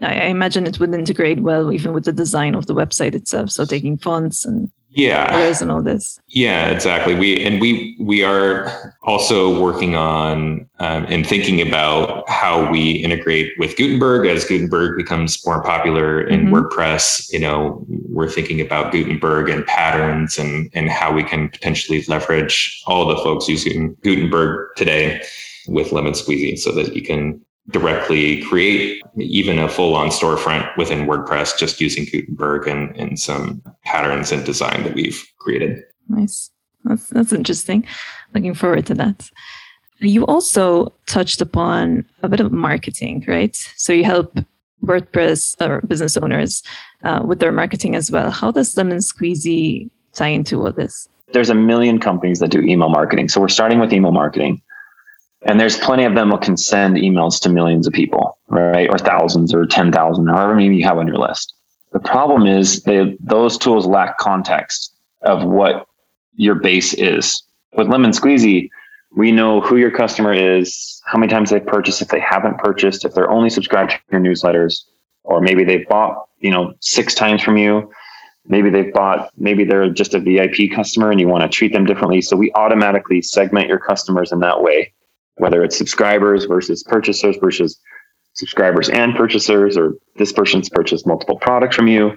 I, 0.00 0.26
imagine 0.26 0.66
it 0.66 0.78
would 0.78 0.94
integrate 0.94 1.40
well 1.40 1.72
even 1.72 1.92
with 1.92 2.04
the 2.04 2.12
design 2.12 2.54
of 2.54 2.66
the 2.66 2.74
website 2.74 3.14
itself. 3.14 3.50
So 3.50 3.64
taking 3.64 3.96
fonts 3.96 4.44
and 4.44 4.70
yeah 4.90 5.54
and 5.60 5.70
all 5.70 5.82
this. 5.82 6.20
Yeah, 6.28 6.68
exactly. 6.68 7.14
We 7.14 7.44
and 7.44 7.60
we 7.60 7.96
we 8.00 8.22
are 8.22 8.94
also 9.02 9.60
working 9.60 9.94
on 9.94 10.68
um, 10.78 11.06
and 11.08 11.26
thinking 11.26 11.66
about 11.66 12.28
how 12.28 12.70
we 12.70 12.92
integrate 12.92 13.52
with 13.58 13.76
Gutenberg 13.76 14.26
as 14.26 14.44
Gutenberg 14.44 14.96
becomes 14.96 15.44
more 15.46 15.62
popular 15.62 16.20
in 16.20 16.46
mm-hmm. 16.46 16.54
WordPress. 16.54 17.32
You 17.32 17.40
know, 17.40 17.84
we're 17.88 18.30
thinking 18.30 18.60
about 18.60 18.92
Gutenberg 18.92 19.48
and 19.48 19.66
patterns 19.66 20.38
and 20.38 20.70
and 20.74 20.88
how 20.88 21.12
we 21.12 21.22
can 21.22 21.48
potentially 21.48 22.04
leverage 22.08 22.82
all 22.86 23.06
the 23.06 23.16
folks 23.16 23.48
using 23.48 23.94
Gutenberg 24.02 24.76
today 24.76 25.22
with 25.68 25.92
Lemon 25.92 26.12
Squeezy 26.12 26.58
so 26.58 26.72
that 26.72 26.94
you 26.94 27.02
can 27.02 27.40
directly 27.70 28.42
create 28.44 29.02
even 29.16 29.58
a 29.58 29.68
full 29.68 29.94
on 29.94 30.08
storefront 30.08 30.74
within 30.76 31.06
WordPress 31.06 31.58
just 31.58 31.80
using 31.80 32.04
Gutenberg 32.04 32.66
and, 32.66 32.96
and 32.96 33.18
some 33.18 33.62
patterns 33.84 34.32
and 34.32 34.44
design 34.44 34.84
that 34.84 34.94
we've 34.94 35.22
created. 35.38 35.82
Nice. 36.08 36.50
That's, 36.84 37.08
that's 37.08 37.32
interesting. 37.32 37.86
Looking 38.34 38.54
forward 38.54 38.86
to 38.86 38.94
that. 38.94 39.30
You 39.98 40.24
also 40.26 40.92
touched 41.06 41.40
upon 41.40 42.06
a 42.22 42.28
bit 42.28 42.40
of 42.40 42.52
marketing, 42.52 43.24
right? 43.26 43.54
So 43.76 43.92
you 43.92 44.04
help 44.04 44.38
WordPress 44.84 45.60
or 45.60 45.80
business 45.82 46.16
owners 46.16 46.62
uh, 47.02 47.22
with 47.24 47.40
their 47.40 47.52
marketing 47.52 47.96
as 47.96 48.10
well. 48.10 48.30
How 48.30 48.50
does 48.50 48.76
Lemon 48.76 48.98
Squeezy 48.98 49.90
tie 50.14 50.28
into 50.28 50.64
all 50.64 50.72
this? 50.72 51.08
There's 51.32 51.50
a 51.50 51.54
million 51.54 51.98
companies 51.98 52.38
that 52.38 52.50
do 52.50 52.60
email 52.60 52.88
marketing. 52.88 53.28
So 53.28 53.40
we're 53.40 53.48
starting 53.48 53.80
with 53.80 53.92
email 53.92 54.12
marketing. 54.12 54.62
And 55.42 55.60
there's 55.60 55.78
plenty 55.78 56.04
of 56.04 56.14
them 56.14 56.30
who 56.30 56.38
can 56.38 56.56
send 56.56 56.96
emails 56.96 57.40
to 57.40 57.48
millions 57.48 57.86
of 57.86 57.92
people, 57.92 58.38
right? 58.48 58.88
Or 58.90 58.98
thousands 58.98 59.54
or 59.54 59.66
10,000, 59.66 60.26
however 60.26 60.54
many 60.54 60.76
you 60.76 60.84
have 60.84 60.98
on 60.98 61.06
your 61.06 61.18
list. 61.18 61.54
The 61.92 62.00
problem 62.00 62.46
is 62.46 62.82
they, 62.82 63.16
those 63.20 63.56
tools 63.56 63.86
lack 63.86 64.18
context 64.18 64.94
of 65.22 65.44
what 65.44 65.86
your 66.34 66.56
base 66.56 66.92
is. 66.94 67.42
With 67.76 67.88
Lemon 67.88 68.10
Squeezy, 68.10 68.68
we 69.16 69.32
know 69.32 69.60
who 69.60 69.76
your 69.76 69.90
customer 69.90 70.32
is, 70.32 71.00
how 71.06 71.18
many 71.18 71.30
times 71.30 71.50
they've 71.50 71.64
purchased, 71.64 72.02
if 72.02 72.08
they 72.08 72.20
haven't 72.20 72.58
purchased, 72.58 73.04
if 73.04 73.14
they're 73.14 73.30
only 73.30 73.48
subscribed 73.48 73.92
to 73.92 73.98
your 74.12 74.20
newsletters, 74.20 74.82
or 75.24 75.40
maybe 75.40 75.64
they've 75.64 75.88
bought, 75.88 76.28
you 76.40 76.50
know, 76.50 76.74
six 76.80 77.14
times 77.14 77.42
from 77.42 77.56
you. 77.56 77.90
Maybe 78.46 78.70
they've 78.70 78.92
bought, 78.92 79.30
maybe 79.36 79.64
they're 79.64 79.90
just 79.90 80.14
a 80.14 80.20
VIP 80.20 80.72
customer 80.74 81.10
and 81.10 81.20
you 81.20 81.28
want 81.28 81.42
to 81.42 81.54
treat 81.54 81.72
them 81.72 81.84
differently. 81.84 82.22
So 82.22 82.36
we 82.36 82.50
automatically 82.54 83.20
segment 83.22 83.68
your 83.68 83.78
customers 83.78 84.32
in 84.32 84.40
that 84.40 84.62
way 84.62 84.92
whether 85.38 85.62
it's 85.64 85.76
subscribers 85.76 86.44
versus 86.44 86.82
purchasers 86.82 87.36
versus 87.40 87.78
subscribers 88.34 88.88
and 88.88 89.14
purchasers, 89.16 89.76
or 89.76 89.94
this 90.16 90.32
person's 90.32 90.68
purchased 90.68 91.06
multiple 91.06 91.36
products 91.36 91.74
from 91.74 91.88
you. 91.88 92.16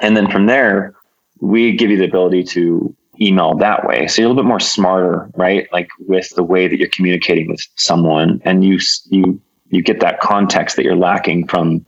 And 0.00 0.16
then 0.16 0.30
from 0.30 0.46
there, 0.46 0.94
we 1.40 1.76
give 1.76 1.90
you 1.90 1.96
the 1.96 2.04
ability 2.04 2.44
to 2.44 2.94
email 3.20 3.54
that 3.58 3.86
way. 3.86 4.06
So 4.06 4.22
you're 4.22 4.26
a 4.26 4.32
little 4.32 4.42
bit 4.42 4.48
more 4.48 4.60
smarter, 4.60 5.30
right? 5.36 5.68
Like 5.72 5.88
with 6.00 6.30
the 6.30 6.42
way 6.42 6.68
that 6.68 6.78
you're 6.78 6.88
communicating 6.88 7.48
with 7.48 7.60
someone 7.76 8.40
and 8.44 8.64
you, 8.64 8.78
you, 9.10 9.40
you 9.68 9.82
get 9.82 10.00
that 10.00 10.20
context 10.20 10.76
that 10.76 10.84
you're 10.84 10.96
lacking 10.96 11.46
from 11.46 11.84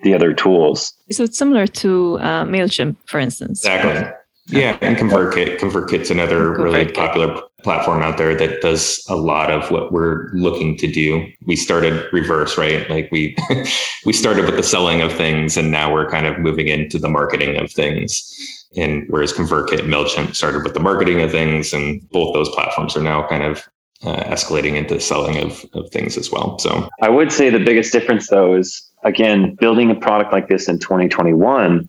the 0.00 0.14
other 0.14 0.32
tools. 0.32 0.94
So 1.10 1.24
it's 1.24 1.36
similar 1.36 1.66
to 1.66 2.18
uh, 2.20 2.44
MailChimp, 2.44 2.96
for 3.06 3.20
instance. 3.20 3.64
Exactly. 3.64 4.10
Yeah, 4.50 4.78
and 4.80 4.96
ConvertKit. 4.96 5.58
ConvertKit's 5.58 6.10
another 6.10 6.52
really 6.52 6.90
popular 6.90 7.40
platform 7.62 8.02
out 8.02 8.18
there 8.18 8.34
that 8.34 8.60
does 8.62 9.04
a 9.08 9.16
lot 9.16 9.50
of 9.50 9.70
what 9.70 9.92
we're 9.92 10.30
looking 10.32 10.76
to 10.78 10.90
do. 10.90 11.26
We 11.46 11.56
started 11.56 12.10
reverse, 12.12 12.56
right? 12.56 12.88
Like 12.90 13.08
we 13.12 13.36
we 14.04 14.12
started 14.12 14.46
with 14.46 14.56
the 14.56 14.62
selling 14.62 15.02
of 15.02 15.12
things, 15.12 15.56
and 15.56 15.70
now 15.70 15.92
we're 15.92 16.08
kind 16.08 16.26
of 16.26 16.38
moving 16.38 16.68
into 16.68 16.98
the 16.98 17.08
marketing 17.08 17.56
of 17.56 17.70
things. 17.70 18.26
And 18.76 19.04
whereas 19.08 19.32
ConvertKit 19.32 19.80
and 19.80 19.92
Mailchimp 19.92 20.34
started 20.34 20.62
with 20.62 20.74
the 20.74 20.80
marketing 20.80 21.20
of 21.20 21.30
things, 21.30 21.72
and 21.72 22.08
both 22.10 22.34
those 22.34 22.48
platforms 22.50 22.96
are 22.96 23.02
now 23.02 23.26
kind 23.28 23.42
of 23.42 23.68
uh, 24.02 24.22
escalating 24.24 24.76
into 24.76 24.98
selling 25.00 25.38
of, 25.38 25.64
of 25.74 25.90
things 25.90 26.16
as 26.16 26.30
well. 26.30 26.58
So 26.58 26.88
I 27.02 27.08
would 27.08 27.32
say 27.32 27.50
the 27.50 27.58
biggest 27.58 27.92
difference, 27.92 28.28
though, 28.28 28.54
is 28.54 28.82
again 29.04 29.56
building 29.60 29.90
a 29.90 29.94
product 29.94 30.32
like 30.32 30.48
this 30.48 30.68
in 30.68 30.78
2021 30.78 31.88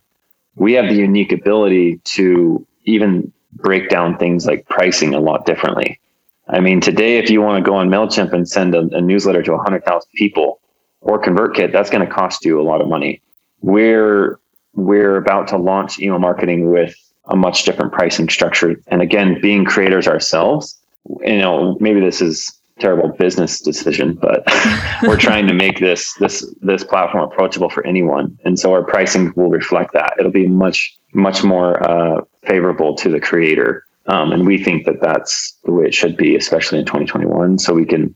we 0.56 0.74
have 0.74 0.90
the 0.90 0.96
unique 0.96 1.32
ability 1.32 1.98
to 2.04 2.66
even 2.86 3.32
break 3.54 3.90
down 3.90 4.18
things 4.18 4.46
like 4.46 4.68
pricing 4.68 5.14
a 5.14 5.20
lot 5.20 5.46
differently. 5.46 6.00
I 6.48 6.60
mean, 6.60 6.82
today, 6.82 7.18
if 7.18 7.30
you 7.30 7.42
want 7.42 7.64
to 7.64 7.70
go 7.70 7.76
on 7.76 7.90
MailChimp 7.90 8.34
and 8.34 8.48
send 8.48 8.76
a, 8.76 8.82
a 8.96 9.02
newsletter 9.02 9.42
to 9.44 9.52
100,000 9.52 10.10
people 10.16 10.60
or 11.02 11.22
ConvertKit, 11.22 11.72
that's 11.72 11.90
going 11.90 12.06
to 12.06 12.12
cost 12.12 12.44
you 12.44 12.60
a 12.60 12.64
lot 12.64 12.82
of 12.82 12.88
money. 12.88 13.22
We're, 13.62 14.40
we're 14.74 15.16
about 15.16 15.48
to 15.50 15.58
launch 15.58 16.00
email 16.00 16.20
marketing 16.20 16.72
with 16.72 16.96
a 17.26 17.36
much 17.36 17.64
different 17.64 17.94
pricing 17.94 18.28
structure. 18.28 18.76
And 18.88 19.02
again, 19.02 19.40
being 19.42 19.64
creators 19.64 20.08
ourselves, 20.08 20.78
you 21.22 21.38
know, 21.38 21.78
maybe 21.80 22.02
this 22.02 22.22
is 22.22 22.61
terrible 22.82 23.10
business 23.10 23.62
decision, 23.62 24.18
but 24.20 24.44
we're 25.04 25.18
trying 25.18 25.48
to 25.48 25.54
make 25.54 25.80
this 25.80 26.14
this 26.16 26.54
this 26.62 26.84
platform 26.84 27.24
approachable 27.24 27.70
for 27.70 27.86
anyone, 27.86 28.38
and 28.44 28.60
so 28.60 28.74
our 28.74 28.84
pricing 28.84 29.32
will 29.36 29.50
reflect 29.50 29.94
that. 29.94 30.16
It'll 30.20 30.32
be 30.32 30.48
much 30.48 30.98
much 31.14 31.44
more 31.44 31.82
uh, 31.90 32.22
favorable 32.46 32.96
to 32.96 33.10
the 33.10 33.20
creator, 33.20 33.86
um, 34.08 34.32
and 34.32 34.46
we 34.46 34.62
think 34.62 34.86
that 34.86 35.00
that's 35.02 35.58
the 35.64 35.72
way 35.72 35.86
it 35.86 35.94
should 35.94 36.18
be, 36.18 36.36
especially 36.36 36.80
in 36.80 36.86
2021. 36.86 37.60
So 37.60 37.74
we 37.74 37.86
can 37.86 38.16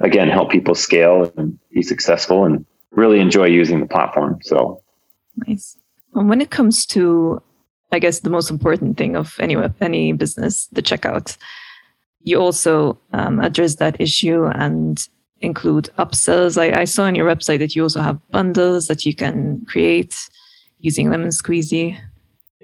again 0.00 0.28
help 0.28 0.50
people 0.50 0.74
scale 0.74 1.32
and 1.36 1.58
be 1.72 1.82
successful 1.82 2.44
and 2.44 2.64
really 2.92 3.20
enjoy 3.20 3.46
using 3.46 3.80
the 3.80 3.86
platform. 3.86 4.38
So 4.42 4.80
nice. 5.46 5.76
And 6.14 6.30
when 6.30 6.40
it 6.40 6.50
comes 6.50 6.86
to, 6.86 7.42
I 7.92 7.98
guess 7.98 8.20
the 8.20 8.30
most 8.30 8.50
important 8.50 8.96
thing 8.96 9.16
of 9.16 9.36
any 9.40 9.56
any 9.80 10.12
business, 10.12 10.68
the 10.72 10.82
checkout 10.82 11.36
you 12.26 12.38
also 12.38 12.98
um, 13.12 13.40
address 13.40 13.76
that 13.76 13.98
issue 14.00 14.46
and 14.46 15.08
include 15.40 15.88
upsells. 15.96 16.60
I, 16.60 16.80
I, 16.80 16.84
saw 16.84 17.04
on 17.04 17.14
your 17.14 17.26
website 17.26 17.60
that 17.60 17.76
you 17.76 17.84
also 17.84 18.00
have 18.00 18.18
bundles 18.30 18.88
that 18.88 19.06
you 19.06 19.14
can 19.14 19.64
create 19.66 20.28
using 20.80 21.08
Lemon 21.08 21.28
Squeezy. 21.28 21.98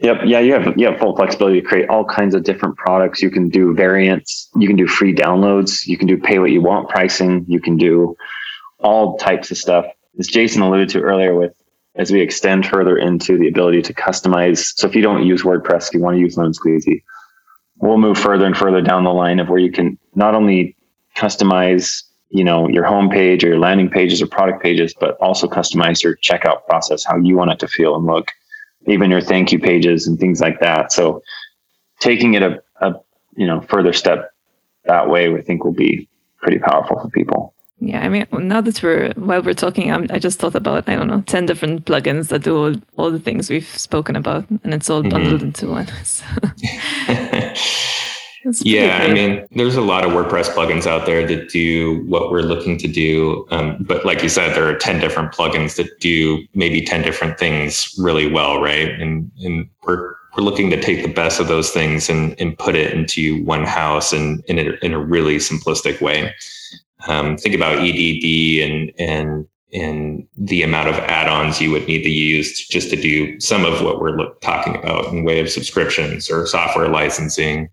Yep. 0.02 0.22
Yeah, 0.24 0.40
you 0.40 0.52
have 0.52 0.74
you 0.76 0.86
have 0.86 0.98
full 0.98 1.14
flexibility 1.14 1.60
to 1.60 1.66
create 1.66 1.88
all 1.88 2.04
kinds 2.04 2.34
of 2.34 2.42
different 2.42 2.76
products. 2.76 3.22
You 3.22 3.30
can 3.30 3.48
do 3.48 3.72
variants. 3.72 4.50
You 4.56 4.66
can 4.66 4.76
do 4.76 4.88
free 4.88 5.14
downloads. 5.14 5.86
You 5.86 5.96
can 5.96 6.08
do 6.08 6.18
pay 6.18 6.40
what 6.40 6.50
you 6.50 6.60
want 6.60 6.88
pricing. 6.88 7.44
You 7.46 7.60
can 7.60 7.76
do 7.76 8.16
all 8.78 9.16
types 9.16 9.52
of 9.52 9.58
stuff. 9.58 9.86
As 10.18 10.26
Jason 10.26 10.60
alluded 10.62 10.88
to 10.90 11.00
earlier, 11.00 11.38
with 11.38 11.54
as 11.94 12.10
we 12.10 12.20
extend 12.20 12.66
further 12.66 12.96
into 12.96 13.38
the 13.38 13.46
ability 13.46 13.82
to 13.82 13.94
customize. 13.94 14.72
So 14.76 14.88
if 14.88 14.96
you 14.96 15.02
don't 15.02 15.24
use 15.24 15.42
WordPress, 15.42 15.88
if 15.88 15.94
you 15.94 16.00
want 16.00 16.16
to 16.16 16.20
use 16.20 16.36
Lemon 16.36 16.52
Squeezy, 16.52 17.02
we'll 17.82 17.98
move 17.98 18.16
further 18.16 18.46
and 18.46 18.56
further 18.56 18.80
down 18.80 19.04
the 19.04 19.12
line 19.12 19.38
of 19.38 19.48
where 19.48 19.58
you 19.58 19.70
can 19.70 19.98
not 20.14 20.34
only 20.34 20.74
customize 21.16 22.02
you 22.30 22.42
know 22.42 22.66
your 22.68 22.84
homepage 22.84 23.44
or 23.44 23.48
your 23.48 23.58
landing 23.58 23.90
pages 23.90 24.22
or 24.22 24.26
product 24.26 24.62
pages 24.62 24.94
but 24.98 25.16
also 25.18 25.46
customize 25.46 26.02
your 26.02 26.16
checkout 26.16 26.64
process 26.66 27.04
how 27.04 27.16
you 27.18 27.36
want 27.36 27.50
it 27.50 27.58
to 27.58 27.68
feel 27.68 27.94
and 27.94 28.06
look 28.06 28.32
even 28.86 29.10
your 29.10 29.20
thank 29.20 29.52
you 29.52 29.58
pages 29.58 30.06
and 30.06 30.18
things 30.18 30.40
like 30.40 30.58
that 30.60 30.90
so 30.90 31.22
taking 32.00 32.32
it 32.32 32.42
a, 32.42 32.62
a 32.80 32.94
you 33.36 33.46
know 33.46 33.60
further 33.60 33.92
step 33.92 34.32
that 34.84 35.08
way, 35.08 35.32
I 35.32 35.42
think 35.42 35.64
will 35.64 35.72
be 35.72 36.08
pretty 36.40 36.58
powerful 36.58 37.00
for 37.00 37.08
people. 37.10 37.54
Yeah, 37.78 38.04
I 38.04 38.08
mean, 38.08 38.26
now 38.32 38.60
that 38.60 38.80
we're 38.82 39.12
while 39.14 39.42
we're 39.42 39.54
talking, 39.54 39.90
I'm, 39.90 40.06
i 40.10 40.18
just 40.18 40.38
thought 40.38 40.54
about 40.54 40.88
I 40.88 40.94
don't 40.94 41.08
know 41.08 41.22
ten 41.22 41.46
different 41.46 41.84
plugins 41.84 42.28
that 42.28 42.44
do 42.44 42.56
all, 42.56 42.74
all 42.96 43.10
the 43.10 43.18
things 43.18 43.50
we've 43.50 43.66
spoken 43.66 44.14
about, 44.14 44.44
and 44.62 44.72
it's 44.72 44.88
all 44.88 45.02
bundled 45.02 45.40
mm-hmm. 45.40 45.46
into 45.46 45.66
one. 45.68 45.88
yeah, 48.60 48.98
I 49.02 49.12
mean, 49.12 49.46
there's 49.52 49.76
a 49.76 49.80
lot 49.80 50.04
of 50.04 50.12
WordPress 50.12 50.54
plugins 50.54 50.86
out 50.86 51.06
there 51.06 51.26
that 51.26 51.48
do 51.48 52.04
what 52.06 52.30
we're 52.30 52.42
looking 52.42 52.76
to 52.78 52.88
do, 52.88 53.46
um, 53.50 53.76
but 53.80 54.04
like 54.04 54.22
you 54.22 54.28
said, 54.28 54.54
there 54.54 54.68
are 54.68 54.76
ten 54.76 55.00
different 55.00 55.32
plugins 55.32 55.76
that 55.76 56.00
do 56.00 56.44
maybe 56.54 56.82
ten 56.82 57.02
different 57.02 57.38
things 57.38 57.94
really 57.98 58.30
well, 58.30 58.60
right? 58.60 58.88
And 58.88 59.30
and 59.42 59.68
we're 59.84 60.14
we're 60.36 60.44
looking 60.44 60.70
to 60.70 60.80
take 60.80 61.02
the 61.02 61.12
best 61.12 61.40
of 61.40 61.48
those 61.48 61.70
things 61.70 62.08
and 62.08 62.38
and 62.40 62.58
put 62.58 62.74
it 62.74 62.92
into 62.92 63.44
one 63.44 63.64
house 63.64 64.12
and 64.12 64.42
in 64.46 64.58
a, 64.58 64.72
in 64.82 64.92
a 64.92 64.98
really 64.98 65.36
simplistic 65.36 66.00
way 66.00 66.32
um, 67.08 67.36
think 67.36 67.54
about 67.54 67.78
EDD 67.78 68.62
and 68.62 68.92
and 68.98 69.46
and 69.72 70.26
the 70.36 70.62
amount 70.62 70.88
of 70.88 70.94
add-ons 70.96 71.60
you 71.60 71.70
would 71.70 71.86
need 71.86 72.02
to 72.02 72.10
use 72.10 72.66
just 72.68 72.90
to 72.90 72.96
do 72.96 73.40
some 73.40 73.64
of 73.64 73.82
what 73.82 74.00
we're 74.00 74.28
talking 74.40 74.76
about 74.76 75.06
in 75.06 75.24
way 75.24 75.40
of 75.40 75.48
subscriptions 75.48 76.30
or 76.30 76.46
software 76.46 76.88
licensing. 76.88 77.70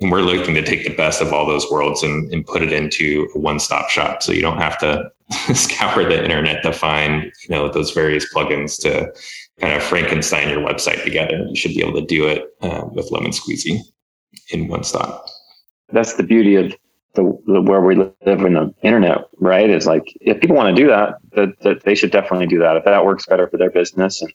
And 0.00 0.10
we're 0.10 0.22
looking 0.22 0.54
to 0.54 0.62
take 0.62 0.84
the 0.84 0.94
best 0.94 1.22
of 1.22 1.32
all 1.32 1.46
those 1.46 1.70
worlds 1.70 2.02
and, 2.02 2.32
and 2.32 2.44
put 2.44 2.62
it 2.62 2.72
into 2.72 3.28
a 3.34 3.38
one-stop 3.38 3.90
shop. 3.90 4.22
So 4.22 4.32
you 4.32 4.42
don't 4.42 4.58
have 4.58 4.76
to 4.78 5.10
scour 5.54 6.02
the 6.04 6.22
internet 6.22 6.62
to 6.64 6.72
find, 6.72 7.24
you 7.24 7.54
know, 7.54 7.68
those 7.68 7.92
various 7.92 8.32
plugins 8.34 8.80
to 8.82 9.12
kind 9.60 9.74
of 9.74 9.82
Frankenstein 9.82 10.48
your 10.48 10.66
website 10.66 11.02
together. 11.04 11.46
You 11.48 11.56
should 11.56 11.74
be 11.74 11.80
able 11.80 12.00
to 12.00 12.06
do 12.06 12.26
it 12.26 12.44
uh, 12.60 12.82
with 12.92 13.12
Lemon 13.12 13.30
Squeezy 13.30 13.78
in 14.50 14.66
one 14.66 14.82
stop. 14.82 15.26
That's 15.92 16.14
the 16.14 16.24
beauty 16.24 16.56
of 16.56 16.74
the, 17.16 17.36
the, 17.46 17.60
where 17.60 17.80
we 17.80 17.96
live 17.96 18.12
in 18.24 18.54
the 18.54 18.72
internet, 18.82 19.24
right? 19.38 19.68
Is 19.68 19.86
like 19.86 20.16
if 20.20 20.40
people 20.40 20.56
want 20.56 20.74
to 20.74 20.82
do 20.82 20.88
that, 20.88 21.16
that, 21.32 21.60
that 21.62 21.82
they 21.82 21.94
should 21.94 22.12
definitely 22.12 22.46
do 22.46 22.60
that 22.60 22.76
if 22.76 22.84
that 22.84 23.04
works 23.04 23.26
better 23.26 23.48
for 23.48 23.56
their 23.56 23.70
business. 23.70 24.22
And, 24.22 24.32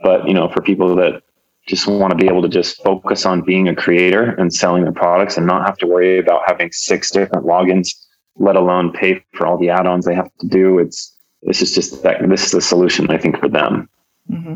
but 0.00 0.28
you 0.28 0.34
know, 0.34 0.48
for 0.48 0.60
people 0.60 0.94
that 0.96 1.22
just 1.66 1.86
want 1.86 2.10
to 2.10 2.16
be 2.16 2.28
able 2.28 2.42
to 2.42 2.48
just 2.48 2.82
focus 2.82 3.26
on 3.26 3.42
being 3.42 3.68
a 3.68 3.74
creator 3.74 4.34
and 4.34 4.52
selling 4.52 4.84
their 4.84 4.92
products 4.92 5.36
and 5.36 5.46
not 5.46 5.66
have 5.66 5.76
to 5.78 5.86
worry 5.86 6.18
about 6.18 6.42
having 6.46 6.70
six 6.72 7.10
different 7.10 7.46
logins, 7.46 7.88
let 8.36 8.56
alone 8.56 8.92
pay 8.92 9.24
for 9.32 9.46
all 9.46 9.58
the 9.58 9.70
add-ons 9.70 10.04
they 10.04 10.14
have 10.14 10.30
to 10.40 10.46
do. 10.46 10.78
It's 10.78 11.16
this 11.42 11.62
is 11.62 11.74
just 11.74 12.02
that 12.02 12.28
this 12.28 12.44
is 12.44 12.50
the 12.52 12.60
solution 12.60 13.10
I 13.10 13.18
think 13.18 13.38
for 13.38 13.48
them. 13.48 13.88
Mm-hmm. 14.30 14.54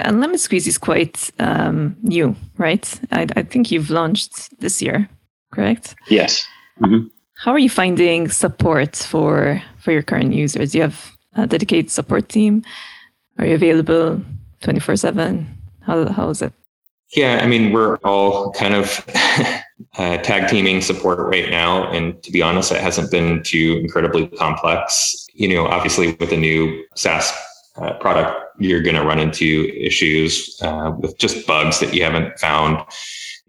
And 0.00 0.20
Lemon 0.20 0.36
Squeezy 0.36 0.68
is 0.68 0.78
quite 0.78 1.30
um, 1.38 1.96
new, 2.02 2.34
right? 2.56 3.00
I, 3.12 3.26
I 3.36 3.42
think 3.42 3.70
you've 3.70 3.90
launched 3.90 4.58
this 4.60 4.80
year, 4.80 5.08
correct? 5.50 5.94
Yes. 6.08 6.46
Mm-hmm. 6.80 7.06
How 7.34 7.52
are 7.52 7.58
you 7.58 7.70
finding 7.70 8.28
support 8.28 8.96
for 8.96 9.62
for 9.78 9.92
your 9.92 10.02
current 10.02 10.34
users? 10.34 10.72
Do 10.72 10.78
you 10.78 10.82
have 10.82 11.16
a 11.34 11.46
dedicated 11.46 11.90
support 11.90 12.28
team? 12.28 12.62
Are 13.38 13.46
you 13.46 13.54
available 13.54 14.20
twenty 14.60 14.80
four 14.80 14.96
seven? 14.96 15.46
How 15.80 16.06
how 16.12 16.28
is 16.28 16.42
it? 16.42 16.52
Yeah, 17.16 17.40
I 17.42 17.46
mean, 17.46 17.72
we're 17.72 17.96
all 18.04 18.52
kind 18.52 18.74
of 18.74 19.04
uh, 19.98 20.18
tag 20.18 20.48
teaming 20.48 20.80
support 20.80 21.18
right 21.18 21.50
now, 21.50 21.90
and 21.90 22.22
to 22.22 22.30
be 22.30 22.40
honest, 22.40 22.70
it 22.70 22.80
hasn't 22.80 23.10
been 23.10 23.42
too 23.42 23.80
incredibly 23.82 24.28
complex. 24.28 25.26
You 25.34 25.48
know, 25.48 25.66
obviously, 25.66 26.12
with 26.20 26.32
a 26.32 26.36
new 26.36 26.84
SaaS 26.94 27.32
uh, 27.76 27.94
product, 27.94 28.38
you're 28.58 28.82
going 28.82 28.94
to 28.94 29.02
run 29.02 29.18
into 29.18 29.72
issues 29.74 30.60
uh, 30.62 30.92
with 30.98 31.18
just 31.18 31.46
bugs 31.46 31.80
that 31.80 31.94
you 31.94 32.04
haven't 32.04 32.38
found 32.38 32.84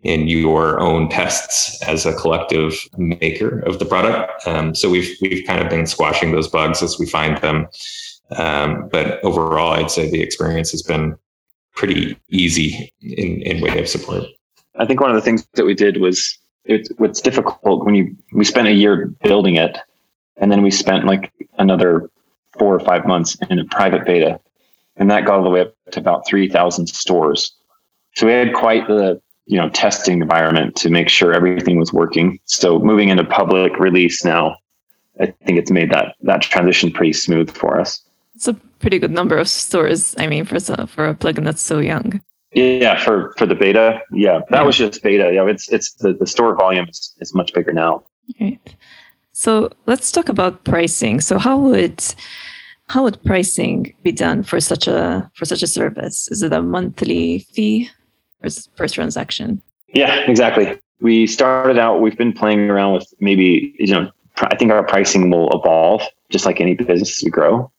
in 0.03 0.27
your 0.27 0.79
own 0.79 1.09
tests 1.09 1.81
as 1.83 2.05
a 2.05 2.13
collective 2.15 2.73
maker 2.97 3.59
of 3.59 3.79
the 3.79 3.85
product. 3.85 4.31
Um, 4.47 4.73
so 4.73 4.89
we've 4.89 5.15
we've 5.21 5.45
kind 5.45 5.61
of 5.61 5.69
been 5.69 5.85
squashing 5.85 6.31
those 6.31 6.47
bugs 6.47 6.81
as 6.81 6.97
we 6.97 7.05
find 7.05 7.37
them. 7.37 7.67
Um, 8.31 8.89
but 8.91 9.23
overall, 9.23 9.73
I'd 9.73 9.91
say 9.91 10.09
the 10.09 10.21
experience 10.21 10.71
has 10.71 10.81
been 10.81 11.17
pretty 11.75 12.17
easy 12.29 12.91
in, 13.01 13.41
in 13.41 13.61
way 13.61 13.79
of 13.79 13.87
support. 13.87 14.23
I 14.75 14.85
think 14.85 15.01
one 15.01 15.09
of 15.09 15.15
the 15.15 15.21
things 15.21 15.45
that 15.53 15.65
we 15.65 15.73
did 15.73 15.97
was 15.97 16.37
it, 16.65 16.87
what's 16.97 17.21
difficult 17.21 17.85
when 17.85 17.95
you 17.95 18.15
we 18.33 18.45
spent 18.45 18.67
a 18.67 18.73
year 18.73 19.07
building 19.23 19.55
it, 19.55 19.77
and 20.37 20.51
then 20.51 20.61
we 20.63 20.71
spent 20.71 21.05
like 21.05 21.31
another 21.59 22.09
four 22.57 22.73
or 22.73 22.79
five 22.79 23.05
months 23.05 23.37
in 23.49 23.59
a 23.59 23.65
private 23.65 24.05
beta, 24.05 24.39
and 24.95 25.11
that 25.11 25.25
got 25.25 25.37
all 25.37 25.43
the 25.43 25.49
way 25.49 25.61
up 25.61 25.75
to 25.91 25.99
about 25.99 26.25
three 26.25 26.49
thousand 26.49 26.87
stores. 26.87 27.53
So 28.15 28.25
we 28.25 28.33
had 28.33 28.53
quite 28.53 28.87
the 28.87 29.21
you 29.45 29.57
know 29.57 29.69
testing 29.69 30.21
environment 30.21 30.75
to 30.77 30.89
make 30.89 31.09
sure 31.09 31.33
everything 31.33 31.77
was 31.79 31.91
working. 31.93 32.39
So 32.45 32.79
moving 32.79 33.09
into 33.09 33.23
public 33.23 33.79
release 33.79 34.23
now, 34.23 34.57
I 35.19 35.33
think 35.45 35.59
it's 35.59 35.71
made 35.71 35.91
that 35.91 36.15
that 36.21 36.41
transition 36.41 36.91
pretty 36.91 37.13
smooth 37.13 37.51
for 37.55 37.79
us. 37.79 38.01
It's 38.35 38.47
a 38.47 38.53
pretty 38.79 38.99
good 38.99 39.11
number 39.11 39.37
of 39.37 39.47
stores. 39.47 40.15
I 40.17 40.27
mean, 40.27 40.45
for 40.45 40.59
for 40.59 41.07
a 41.07 41.15
plugin 41.15 41.43
that's 41.43 41.61
so 41.61 41.79
young. 41.79 42.21
Yeah, 42.53 43.01
for 43.01 43.33
for 43.37 43.45
the 43.45 43.55
beta, 43.55 44.01
yeah, 44.11 44.39
that 44.49 44.59
yeah. 44.59 44.63
was 44.63 44.77
just 44.77 45.01
beta. 45.01 45.31
Yeah, 45.33 45.47
it's 45.47 45.71
it's 45.71 45.93
the 45.93 46.13
the 46.13 46.27
store 46.27 46.55
volume 46.55 46.87
is, 46.89 47.15
is 47.21 47.33
much 47.33 47.53
bigger 47.53 47.71
now. 47.71 48.03
Right. 48.39 48.75
So 49.31 49.71
let's 49.85 50.11
talk 50.11 50.29
about 50.29 50.63
pricing. 50.65 51.21
So 51.21 51.39
how 51.39 51.57
would 51.57 52.03
how 52.89 53.03
would 53.03 53.23
pricing 53.23 53.95
be 54.03 54.11
done 54.11 54.43
for 54.43 54.59
such 54.59 54.87
a 54.87 55.31
for 55.35 55.45
such 55.45 55.63
a 55.63 55.67
service? 55.67 56.27
Is 56.29 56.43
it 56.43 56.51
a 56.51 56.61
monthly 56.61 57.39
fee? 57.53 57.89
First 58.75 58.95
transaction. 58.95 59.61
Yeah, 59.93 60.19
exactly. 60.21 60.79
We 61.01 61.27
started 61.27 61.77
out, 61.77 62.01
we've 62.01 62.17
been 62.17 62.33
playing 62.33 62.69
around 62.69 62.93
with 62.93 63.13
maybe, 63.19 63.75
you 63.79 63.93
know, 63.93 64.11
I 64.37 64.55
think 64.55 64.71
our 64.71 64.83
pricing 64.83 65.29
will 65.29 65.49
evolve 65.51 66.01
just 66.29 66.45
like 66.45 66.61
any 66.61 66.75
business 66.75 67.19
as 67.19 67.23
we 67.23 67.31
grow. 67.31 67.71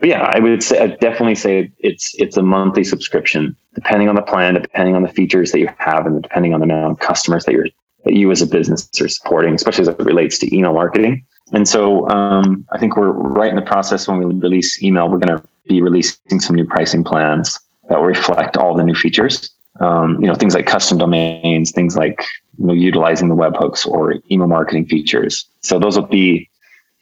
But 0.00 0.08
yeah, 0.10 0.30
I 0.32 0.38
would 0.38 0.62
say, 0.62 0.78
I'd 0.78 1.00
definitely 1.00 1.34
say 1.34 1.72
it's, 1.78 2.14
it's 2.18 2.36
a 2.36 2.42
monthly 2.42 2.84
subscription, 2.84 3.56
depending 3.74 4.08
on 4.08 4.14
the 4.14 4.22
plan, 4.22 4.54
depending 4.54 4.94
on 4.94 5.02
the 5.02 5.08
features 5.08 5.50
that 5.52 5.58
you 5.58 5.68
have, 5.78 6.06
and 6.06 6.22
depending 6.22 6.54
on 6.54 6.60
the 6.60 6.64
amount 6.64 6.92
of 6.92 6.98
customers 7.00 7.44
that 7.44 7.52
you're, 7.52 7.68
that 8.04 8.14
you 8.14 8.30
as 8.30 8.42
a 8.42 8.46
business 8.46 8.88
are 9.00 9.08
supporting, 9.08 9.54
especially 9.54 9.82
as 9.82 9.88
it 9.88 9.98
relates 10.00 10.38
to 10.38 10.56
email 10.56 10.72
marketing. 10.72 11.24
And 11.52 11.66
so 11.66 12.08
um, 12.10 12.66
I 12.70 12.78
think 12.78 12.96
we're 12.96 13.10
right 13.10 13.50
in 13.50 13.56
the 13.56 13.62
process 13.62 14.06
when 14.06 14.18
we 14.18 14.24
release 14.26 14.82
email, 14.82 15.08
we're 15.08 15.18
going 15.18 15.36
to 15.36 15.42
be 15.66 15.82
releasing 15.82 16.38
some 16.38 16.54
new 16.54 16.66
pricing 16.66 17.02
plans 17.02 17.58
that 17.88 17.98
will 17.98 18.06
reflect 18.06 18.56
all 18.56 18.76
the 18.76 18.84
new 18.84 18.94
features 18.94 19.50
um, 19.80 20.20
you 20.20 20.26
know, 20.26 20.34
things 20.34 20.54
like 20.54 20.66
custom 20.66 20.98
domains, 20.98 21.70
things 21.70 21.96
like 21.96 22.24
you 22.58 22.66
know, 22.66 22.72
utilizing 22.72 23.28
the 23.28 23.34
webhooks 23.34 23.86
or 23.86 24.14
email 24.30 24.48
marketing 24.48 24.86
features. 24.86 25.48
So 25.62 25.78
those 25.78 25.98
will 25.98 26.06
be 26.06 26.48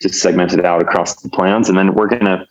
just 0.01 0.21
segmented 0.21 0.65
out 0.65 0.83
across 0.83 1.23
the 1.23 1.29
plans, 1.31 1.69
and 1.69 1.79
then 1.79 1.95
we're 1.95 2.09
going 2.09 2.25
to 2.25 2.47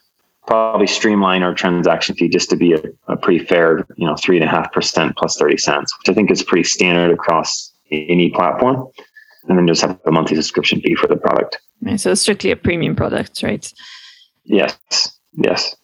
probably 0.48 0.88
streamline 0.88 1.44
our 1.44 1.54
transaction 1.54 2.16
fee 2.16 2.30
just 2.30 2.50
to 2.52 2.56
be 2.56 2.74
a, 2.74 2.82
a 3.08 3.18
pretty 3.18 3.44
fair, 3.44 3.86
you 3.98 4.08
know, 4.08 4.16
three 4.16 4.38
and 4.38 4.46
a 4.46 4.50
half 4.50 4.72
percent 4.72 5.16
plus 5.18 5.38
thirty 5.38 5.58
cents, 5.58 5.96
which 6.00 6.10
I 6.10 6.14
think 6.14 6.32
is 6.32 6.44
pretty 6.44 6.64
standard 6.64 7.12
across 7.12 7.72
any 7.92 8.30
platform. 8.30 8.88
And 9.48 9.60
then 9.60 9.68
just 9.68 9.82
have 9.82 10.00
a 10.08 10.12
monthly 10.12 10.36
subscription 10.38 10.82
fee 10.82 10.96
for 10.96 11.06
the 11.06 11.18
product. 11.18 11.60
Right, 11.84 12.00
so 12.00 12.12
it's 12.12 12.22
strictly 12.22 12.50
a 12.50 12.56
premium 12.56 12.96
product, 12.96 13.44
right? 13.44 13.72
Yes. 14.44 15.20
Yes 15.34 15.76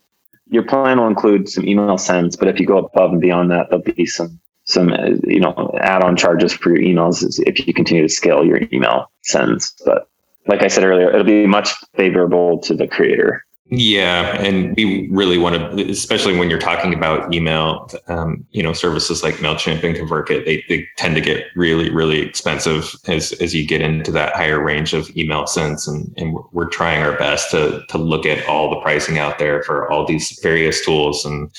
your 0.51 0.63
plan 0.63 0.99
will 0.99 1.07
include 1.07 1.49
some 1.49 1.67
email 1.67 1.97
sends, 1.97 2.35
but 2.35 2.49
if 2.49 2.59
you 2.59 2.67
go 2.67 2.77
above 2.77 3.11
and 3.11 3.21
beyond 3.21 3.49
that, 3.51 3.69
there'll 3.69 3.83
be 3.83 4.05
some 4.05 4.39
some 4.65 4.93
uh, 4.93 5.15
you 5.23 5.39
know 5.39 5.73
add-on 5.79 6.15
charges 6.15 6.53
for 6.53 6.69
your 6.69 6.79
emails 6.79 7.41
if 7.47 7.65
you 7.65 7.73
continue 7.73 8.03
to 8.03 8.13
scale 8.13 8.45
your 8.45 8.61
email 8.71 9.09
sends. 9.21 9.73
But 9.85 10.07
like 10.47 10.61
I 10.61 10.67
said 10.67 10.83
earlier, 10.83 11.09
it'll 11.09 11.23
be 11.23 11.47
much 11.47 11.73
favorable 11.95 12.59
to 12.59 12.75
the 12.75 12.87
creator 12.87 13.45
yeah, 13.73 14.35
and 14.41 14.75
we 14.75 15.07
really 15.09 15.37
want 15.37 15.55
to, 15.55 15.89
especially 15.89 16.37
when 16.37 16.49
you're 16.49 16.59
talking 16.59 16.93
about 16.93 17.33
email, 17.33 17.89
um, 18.07 18.45
you 18.51 18.61
know, 18.61 18.73
services 18.73 19.23
like 19.23 19.35
Mailchimp 19.35 19.81
and 19.81 19.95
ConvertKit, 19.95 20.43
they, 20.43 20.61
they 20.67 20.85
tend 20.97 21.15
to 21.15 21.21
get 21.21 21.45
really, 21.55 21.89
really 21.89 22.19
expensive 22.19 22.93
as 23.07 23.31
as 23.33 23.55
you 23.55 23.65
get 23.65 23.79
into 23.79 24.11
that 24.11 24.35
higher 24.35 24.61
range 24.61 24.93
of 24.93 25.09
email 25.15 25.47
sends, 25.47 25.87
and 25.87 26.13
and 26.17 26.37
we're 26.51 26.67
trying 26.67 27.01
our 27.01 27.17
best 27.17 27.49
to 27.51 27.81
to 27.87 27.97
look 27.97 28.25
at 28.25 28.45
all 28.45 28.69
the 28.69 28.81
pricing 28.81 29.17
out 29.17 29.39
there 29.39 29.63
for 29.63 29.89
all 29.89 30.05
these 30.05 30.37
various 30.43 30.83
tools, 30.83 31.23
and 31.23 31.49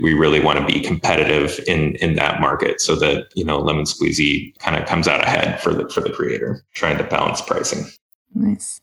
we 0.00 0.14
really 0.14 0.40
want 0.40 0.58
to 0.58 0.64
be 0.64 0.80
competitive 0.80 1.60
in 1.66 1.96
in 1.96 2.16
that 2.16 2.40
market 2.40 2.80
so 2.80 2.96
that 2.96 3.26
you 3.34 3.44
know 3.44 3.58
Lemon 3.58 3.84
Squeezy 3.84 4.58
kind 4.58 4.82
of 4.82 4.88
comes 4.88 5.06
out 5.06 5.22
ahead 5.22 5.60
for 5.60 5.74
the 5.74 5.86
for 5.90 6.00
the 6.00 6.12
creator, 6.12 6.64
trying 6.72 6.96
to 6.96 7.04
balance 7.04 7.42
pricing. 7.42 7.84
Nice. 8.34 8.81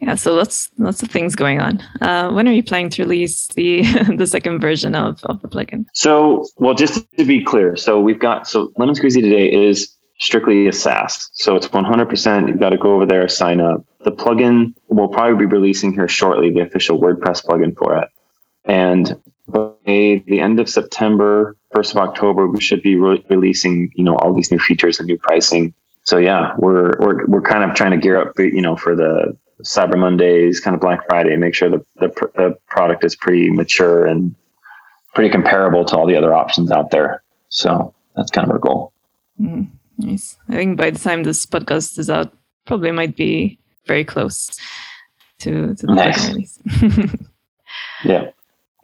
Yeah, 0.00 0.14
so 0.14 0.32
lots 0.34 0.70
lots 0.78 1.02
of 1.02 1.10
things 1.10 1.34
going 1.34 1.60
on. 1.60 1.80
Uh, 2.00 2.30
when 2.30 2.46
are 2.46 2.52
you 2.52 2.62
planning 2.62 2.90
to 2.90 3.02
release 3.02 3.48
the 3.48 3.82
the 4.16 4.26
second 4.26 4.60
version 4.60 4.94
of, 4.94 5.24
of 5.24 5.42
the 5.42 5.48
plugin? 5.48 5.86
So, 5.92 6.46
well, 6.56 6.74
just 6.74 7.04
to 7.18 7.24
be 7.24 7.42
clear, 7.42 7.76
so 7.76 8.00
we've 8.00 8.20
got 8.20 8.46
so 8.46 8.72
Lemon 8.76 8.94
Squeezy 8.94 9.20
today 9.20 9.52
is 9.52 9.96
strictly 10.18 10.68
a 10.68 10.72
SaaS. 10.72 11.30
So 11.32 11.54
it's 11.56 11.68
100%. 11.68 12.48
You've 12.48 12.58
got 12.58 12.70
to 12.70 12.76
go 12.76 12.94
over 12.94 13.06
there, 13.06 13.28
sign 13.28 13.60
up. 13.60 13.84
The 14.04 14.12
plugin 14.12 14.74
will 14.88 15.08
probably 15.08 15.46
be 15.46 15.52
releasing 15.52 15.92
here 15.92 16.08
shortly, 16.08 16.50
the 16.50 16.60
official 16.60 17.00
WordPress 17.00 17.44
plugin 17.44 17.76
for 17.76 17.96
it. 17.96 18.08
And 18.64 19.20
by 19.46 20.22
the 20.26 20.40
end 20.40 20.60
of 20.60 20.68
September, 20.68 21.56
first 21.72 21.92
of 21.92 21.98
October, 21.98 22.46
we 22.46 22.60
should 22.60 22.82
be 22.82 22.96
re- 22.96 23.24
releasing, 23.30 23.90
you 23.94 24.04
know, 24.04 24.16
all 24.16 24.34
these 24.34 24.50
new 24.50 24.58
features 24.58 24.98
and 24.98 25.06
new 25.06 25.18
pricing. 25.18 25.72
So 26.02 26.18
yeah, 26.18 26.54
we're 26.58 26.98
we're 26.98 27.26
we're 27.26 27.42
kind 27.42 27.68
of 27.68 27.76
trying 27.76 27.90
to 27.92 27.96
gear 27.98 28.20
up, 28.20 28.38
you 28.38 28.62
know, 28.62 28.76
for 28.76 28.96
the 28.96 29.36
Cyber 29.62 29.98
Mondays, 29.98 30.60
kind 30.60 30.74
of 30.74 30.80
Black 30.80 31.00
Friday, 31.08 31.36
make 31.36 31.54
sure 31.54 31.70
the 31.70 31.84
the, 31.96 32.08
the 32.36 32.58
product 32.68 33.04
is 33.04 33.16
pretty 33.16 33.50
mature 33.50 34.06
and 34.06 34.34
pretty 35.14 35.30
comparable 35.30 35.84
to 35.84 35.96
all 35.96 36.06
the 36.06 36.16
other 36.16 36.34
options 36.34 36.70
out 36.70 36.90
there. 36.90 37.22
So 37.48 37.94
that's 38.14 38.30
kind 38.30 38.46
of 38.46 38.52
our 38.52 38.58
goal. 38.58 38.92
Mm, 39.40 39.68
nice. 39.98 40.36
I 40.48 40.54
think 40.54 40.76
by 40.76 40.90
the 40.90 40.98
time 40.98 41.22
this 41.22 41.46
podcast 41.46 41.98
is 41.98 42.10
out, 42.10 42.32
probably 42.66 42.90
might 42.92 43.16
be 43.16 43.58
very 43.86 44.04
close 44.04 44.58
to, 45.40 45.74
to 45.74 45.86
the 45.86 45.94
nice. 45.94 46.28
release. 46.28 46.58
yeah. 48.04 48.30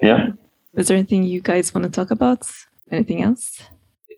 Yeah. 0.03 0.29
Is 0.75 0.89
there 0.89 0.97
anything 0.97 1.25
you 1.25 1.41
guys 1.41 1.75
want 1.75 1.85
to 1.85 1.91
talk 1.91 2.11
about? 2.11 2.49
Anything 2.91 3.23
else? 3.23 3.63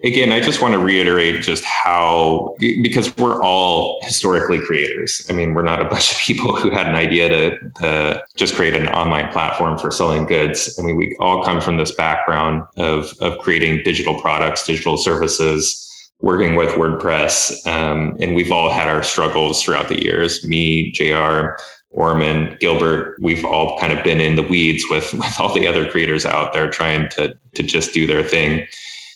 Again, 0.04 0.30
I 0.30 0.40
just 0.40 0.60
want 0.60 0.72
to 0.74 0.78
reiterate 0.78 1.42
just 1.42 1.64
how, 1.64 2.54
because 2.58 3.16
we're 3.16 3.42
all 3.42 3.98
historically 4.02 4.60
creators. 4.60 5.26
I 5.30 5.32
mean, 5.32 5.54
we're 5.54 5.62
not 5.62 5.80
a 5.80 5.84
bunch 5.88 6.12
of 6.12 6.18
people 6.18 6.54
who 6.54 6.70
had 6.70 6.86
an 6.86 6.94
idea 6.94 7.28
to, 7.28 7.70
to 7.80 8.24
just 8.36 8.54
create 8.54 8.74
an 8.74 8.88
online 8.88 9.32
platform 9.32 9.78
for 9.78 9.90
selling 9.90 10.26
goods. 10.26 10.78
I 10.78 10.82
mean, 10.82 10.96
we 10.96 11.16
all 11.18 11.42
come 11.44 11.60
from 11.60 11.78
this 11.78 11.92
background 11.92 12.64
of, 12.76 13.12
of 13.20 13.38
creating 13.38 13.82
digital 13.84 14.20
products, 14.20 14.66
digital 14.66 14.96
services, 14.96 15.82
working 16.20 16.56
with 16.56 16.70
WordPress. 16.70 17.66
Um, 17.66 18.16
and 18.20 18.34
we've 18.34 18.52
all 18.52 18.70
had 18.70 18.88
our 18.88 19.02
struggles 19.02 19.62
throughout 19.62 19.88
the 19.88 20.02
years. 20.02 20.44
Me, 20.46 20.90
JR, 20.92 21.56
Orman, 21.90 22.56
Gilbert, 22.60 23.16
we've 23.20 23.44
all 23.44 23.78
kind 23.78 23.92
of 23.92 24.04
been 24.04 24.20
in 24.20 24.36
the 24.36 24.42
weeds 24.42 24.84
with, 24.90 25.12
with 25.14 25.40
all 25.40 25.54
the 25.54 25.66
other 25.66 25.90
creators 25.90 26.26
out 26.26 26.52
there 26.52 26.70
trying 26.70 27.08
to, 27.10 27.36
to 27.54 27.62
just 27.62 27.94
do 27.94 28.06
their 28.06 28.22
thing. 28.22 28.66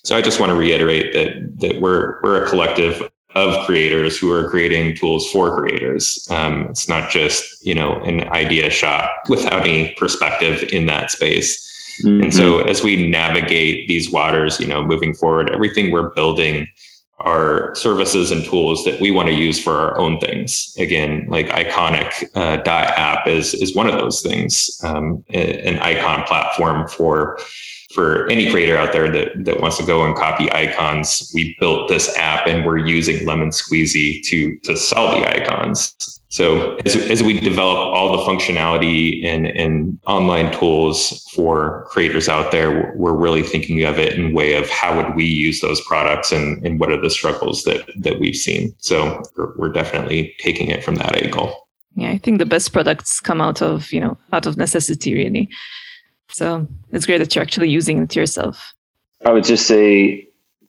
So 0.05 0.17
I 0.17 0.23
just 0.23 0.41
want 0.41 0.51
to 0.51 0.57
reiterate 0.57 1.13
that 1.13 1.61
that 1.61 1.81
we're 1.81 2.21
we're 2.23 2.45
a 2.45 2.49
collective 2.49 3.11
of 3.35 3.65
creators 3.65 4.19
who 4.19 4.33
are 4.33 4.51
creating 4.51 4.97
tools 4.97 5.31
for 5.31 5.57
creators. 5.57 6.27
Um, 6.31 6.67
it's 6.71 6.89
not 6.89 7.11
just 7.11 7.65
you 7.65 7.75
know 7.75 8.01
an 8.01 8.29
idea 8.29 8.71
shop 8.71 9.11
without 9.29 9.63
any 9.63 9.95
perspective 9.99 10.69
in 10.73 10.87
that 10.87 11.11
space. 11.11 11.67
Mm-hmm. 12.05 12.25
And 12.25 12.35
so 12.35 12.61
as 12.61 12.83
we 12.83 13.09
navigate 13.09 13.89
these 13.89 14.11
waters, 14.11 14.59
you 14.59 14.67
know, 14.67 14.83
moving 14.83 15.13
forward, 15.15 15.51
everything 15.51 15.91
we're 15.91 16.11
building 16.11 16.67
are 17.19 17.75
services 17.75 18.31
and 18.31 18.45
tools 18.45 18.85
that 18.85 18.99
we 18.99 19.11
want 19.11 19.29
to 19.29 19.35
use 19.35 19.63
for 19.63 19.73
our 19.73 19.99
own 19.99 20.19
things. 20.21 20.75
Again, 20.79 21.27
like 21.29 21.49
Iconic 21.49 22.25
uh, 22.35 22.63
app 22.67 23.27
is 23.27 23.55
is 23.55 23.75
one 23.77 23.87
of 23.87 23.95
those 23.99 24.23
things, 24.23 24.71
um, 24.83 25.23
an 25.29 25.79
icon 25.81 26.25
platform 26.25 26.89
for 26.89 27.39
for 27.93 28.29
any 28.29 28.51
creator 28.51 28.77
out 28.77 28.93
there 28.93 29.11
that, 29.11 29.45
that 29.45 29.61
wants 29.61 29.77
to 29.79 29.85
go 29.85 30.07
and 30.07 30.15
copy 30.15 30.51
icons, 30.53 31.31
we 31.35 31.57
built 31.59 31.89
this 31.89 32.17
app 32.17 32.47
and 32.47 32.65
we're 32.65 32.79
using 32.79 33.27
Lemon 33.27 33.51
Squeezy 33.51 34.23
to, 34.27 34.57
to 34.61 34.77
sell 34.77 35.11
the 35.11 35.29
icons. 35.29 36.21
So 36.29 36.77
as, 36.87 36.95
as 36.95 37.23
we 37.25 37.41
develop 37.41 37.77
all 37.77 38.17
the 38.17 38.23
functionality 38.23 39.25
and, 39.25 39.49
and 39.49 39.99
online 40.07 40.53
tools 40.57 41.29
for 41.35 41.85
creators 41.89 42.29
out 42.29 42.53
there, 42.53 42.95
we're 42.95 43.17
really 43.17 43.43
thinking 43.43 43.83
of 43.83 43.99
it 43.99 44.17
in 44.17 44.33
way 44.33 44.55
of 44.55 44.71
how 44.71 44.97
would 44.97 45.17
we 45.17 45.25
use 45.25 45.61
those 45.61 45.81
products 45.81 46.31
and, 46.31 46.65
and 46.65 46.79
what 46.79 46.93
are 46.93 47.01
the 47.01 47.11
struggles 47.11 47.65
that, 47.65 47.91
that 47.97 48.21
we've 48.21 48.37
seen. 48.37 48.73
So 48.79 49.21
we're, 49.37 49.57
we're 49.57 49.73
definitely 49.73 50.37
taking 50.39 50.69
it 50.71 50.85
from 50.85 50.95
that 50.97 51.21
angle. 51.21 51.69
Yeah, 51.97 52.13
I 52.13 52.19
think 52.19 52.39
the 52.39 52.47
best 52.47 52.73
products 52.73 53.19
come 53.19 53.41
out 53.41 53.61
of, 53.61 53.93
you 53.93 53.99
know, 53.99 54.17
out 54.33 54.47
of 54.47 54.57
necessity 54.57 55.15
really. 55.15 55.49
So 56.33 56.67
it's 56.93 57.07
great 57.07 57.19
that 57.19 57.35
you're 57.35 57.43
actually 57.43 57.71
using 57.71 58.03
it 58.03 58.17
yourself. 58.17 58.75
I 59.25 59.33
would 59.33 59.45
just 59.45 59.67
say 59.67 60.29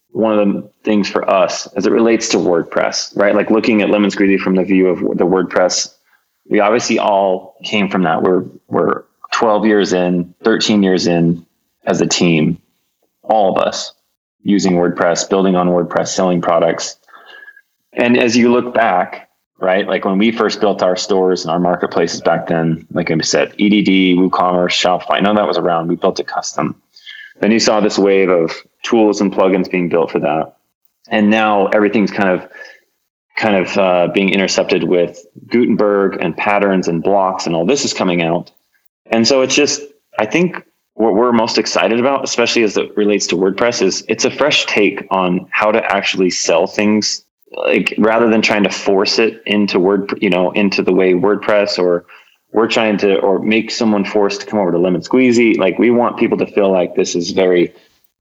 one 0.10 0.38
of 0.38 0.48
the 0.48 0.70
things 0.84 1.10
for 1.10 1.30
us 1.30 1.68
as 1.74 1.86
it 1.86 1.92
relates 1.92 2.30
to 2.30 2.38
WordPress, 2.38 3.16
right? 3.16 3.34
Like 3.34 3.50
looking 3.50 3.82
at 3.82 3.90
Lemon 3.90 4.12
Squeezy 4.12 4.40
from 4.40 4.56
the 4.56 4.64
view 4.64 4.88
of 4.88 5.00
the 5.18 5.26
WordPress, 5.26 5.96
we 6.50 6.60
obviously 6.60 7.00
all 7.00 7.56
came 7.64 7.90
from 7.90 8.04
that. 8.04 8.22
We're 8.24 8.44
we're 8.68 9.04
12 9.34 9.66
years 9.66 9.94
in, 9.94 10.36
13 10.44 10.84
years 10.84 11.08
in 11.08 11.46
as 11.86 12.02
a 12.02 12.08
team, 12.08 12.62
all 13.24 13.58
of 13.58 13.66
us 13.66 13.94
using 14.44 14.74
WordPress, 14.74 15.30
building 15.30 15.56
on 15.56 15.70
WordPress, 15.70 16.10
selling 16.10 16.42
products. 16.42 16.98
And 17.94 18.18
as 18.18 18.36
you 18.36 18.52
look 18.52 18.74
back, 18.74 19.30
right? 19.62 19.88
Like 19.88 20.06
when 20.06 20.18
we 20.18 20.32
first 20.32 20.60
built 20.60 20.82
our 20.82 20.96
stores 20.96 21.44
and 21.44 21.52
our 21.52 21.60
marketplaces 21.60 22.22
back 22.22 22.48
then, 22.48 22.86
like 22.92 23.12
I 23.12 23.18
said, 23.20 23.50
EDD, 23.54 24.18
WooCommerce, 24.18 24.74
Shopify, 24.74 25.22
none 25.22 25.32
of 25.32 25.36
that 25.38 25.48
was 25.48 25.58
around. 25.58 25.88
We 25.88 25.96
built 25.96 26.20
it 26.20 26.28
custom. 26.28 26.82
Then 27.40 27.52
you 27.52 27.60
saw 27.60 27.80
this 27.80 27.98
wave 27.98 28.30
of 28.30 28.52
tools 28.84 29.22
and 29.22 29.32
plugins 29.32 29.70
being 29.70 29.88
built 29.88 30.12
for 30.12 30.20
that. 30.20 30.58
And 31.10 31.30
now 31.30 31.68
everything's 31.68 32.12
kind 32.12 32.30
of 32.30 32.50
kind 33.38 33.56
of 33.56 33.78
uh, 33.78 34.08
being 34.14 34.30
intercepted 34.30 34.84
with 34.84 35.26
Gutenberg 35.48 36.18
and 36.22 36.36
patterns 36.36 36.88
and 36.88 37.02
blocks 37.02 37.46
and 37.46 37.56
all 37.56 37.66
this 37.66 37.86
is 37.86 37.94
coming 37.94 38.22
out. 38.22 38.52
And 39.08 39.28
so 39.28 39.42
it's 39.42 39.56
just, 39.56 39.82
I 40.20 40.26
think 40.26 40.64
what 40.94 41.16
we're 41.16 41.32
most 41.32 41.58
excited 41.58 42.00
about, 42.00 42.24
especially 42.24 42.64
as 42.64 42.78
it 42.78 42.96
relates 42.96 43.26
to 43.28 43.36
WordPress, 43.36 43.82
is 43.82 44.04
it's 44.08 44.26
a 44.26 44.32
fresh 44.32 44.66
take 44.68 45.08
on 45.10 45.48
how 45.52 45.72
to 45.72 45.84
actually 45.84 46.30
sell 46.30 46.68
things 46.68 47.26
like 47.52 47.94
rather 47.98 48.30
than 48.30 48.42
trying 48.42 48.64
to 48.64 48.70
force 48.70 49.20
it 49.20 49.42
into 49.46 49.80
word 49.80 50.18
you 50.22 50.30
know 50.30 50.52
into 50.52 50.82
the 50.82 50.94
way 50.94 51.14
wordpress 51.14 51.78
or 51.78 52.06
we're 52.54 52.68
trying 52.68 52.98
to 52.98 53.20
or 53.20 53.40
make 53.40 53.72
someone 53.72 54.06
forced 54.06 54.42
to 54.42 54.48
come 54.48 54.60
over 54.60 54.72
to 54.72 54.78
lemon 54.78 55.02
squeezy 55.02 55.58
like 55.58 55.78
we 55.78 55.92
want 55.92 56.18
people 56.18 56.38
to 56.38 56.46
feel 56.46 56.72
like 56.72 56.96
this 56.96 57.16
is 57.16 57.32
very 57.32 57.74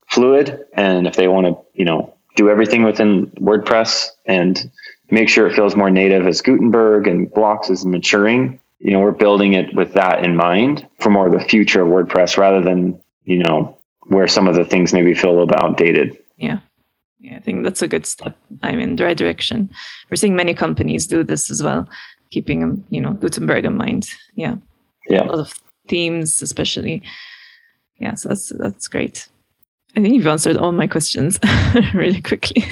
fluid 0.09 0.65
and 0.75 1.07
if 1.07 1.15
they 1.15 1.29
want 1.29 1.47
to 1.47 1.57
you 1.75 1.85
know 1.85 2.15
do 2.37 2.49
everything 2.49 2.83
within 2.83 3.27
wordpress 3.37 4.09
and 4.27 4.71
make 5.11 5.29
sure 5.29 5.47
it 5.47 5.55
feels 5.55 5.77
more 5.77 5.91
native 5.91 6.27
as 6.27 6.43
gutenberg 6.43 7.07
and 7.07 7.33
blocks 7.33 7.71
is 7.71 7.85
maturing 7.85 8.59
you 8.81 8.91
know 8.91 9.01
we're 9.01 9.13
building 9.13 9.53
it 9.53 9.73
with 9.75 9.93
that 9.93 10.25
in 10.25 10.35
mind 10.35 10.87
for 10.99 11.11
more 11.11 11.27
of 11.27 11.33
the 11.33 11.49
future 11.49 11.83
of 11.83 11.89
wordpress 11.89 12.37
rather 12.37 12.61
than 12.61 13.01
you 13.25 13.39
know 13.39 13.77
where 14.07 14.27
some 14.27 14.49
of 14.49 14.57
the 14.57 14.65
things 14.65 14.93
maybe 14.93 15.15
feel 15.15 15.31
a 15.31 15.33
little 15.33 15.47
bit 15.47 15.63
outdated. 15.63 16.19
Yeah 16.37 16.59
yeah, 17.21 17.37
I 17.37 17.41
think 17.41 17.65
that's 17.65 17.83
a 17.83 17.89
good 17.89 18.07
step. 18.07 18.37
I'm 18.63 18.81
in 18.81 18.97
the 18.97 19.05
right 19.05 19.17
direction. 19.17 19.71
We're 20.09 20.17
seeing 20.17 20.37
many 20.37 20.55
companies 20.55 21.07
do 21.07 21.23
this 21.23 21.51
as 21.51 21.63
well, 21.63 21.89
keeping 22.31 22.63
um, 22.63 22.85
you 22.91 23.01
know 23.01 23.13
Gutenberg 23.13 23.65
in 23.65 23.77
mind. 23.77 24.09
Yeah, 24.35 24.57
yeah, 25.09 25.25
a 25.25 25.27
lot 25.27 25.39
of 25.39 25.55
themes, 25.89 26.41
especially. 26.41 27.03
Yeah, 27.99 28.15
so 28.15 28.31
that's 28.31 28.49
that's 28.59 28.89
great. 28.89 29.29
I 29.97 30.01
think 30.01 30.15
you've 30.15 30.27
answered 30.27 30.57
all 30.57 30.73
my 30.73 30.87
questions 30.87 31.39
really 31.95 32.23
quickly. 32.23 32.65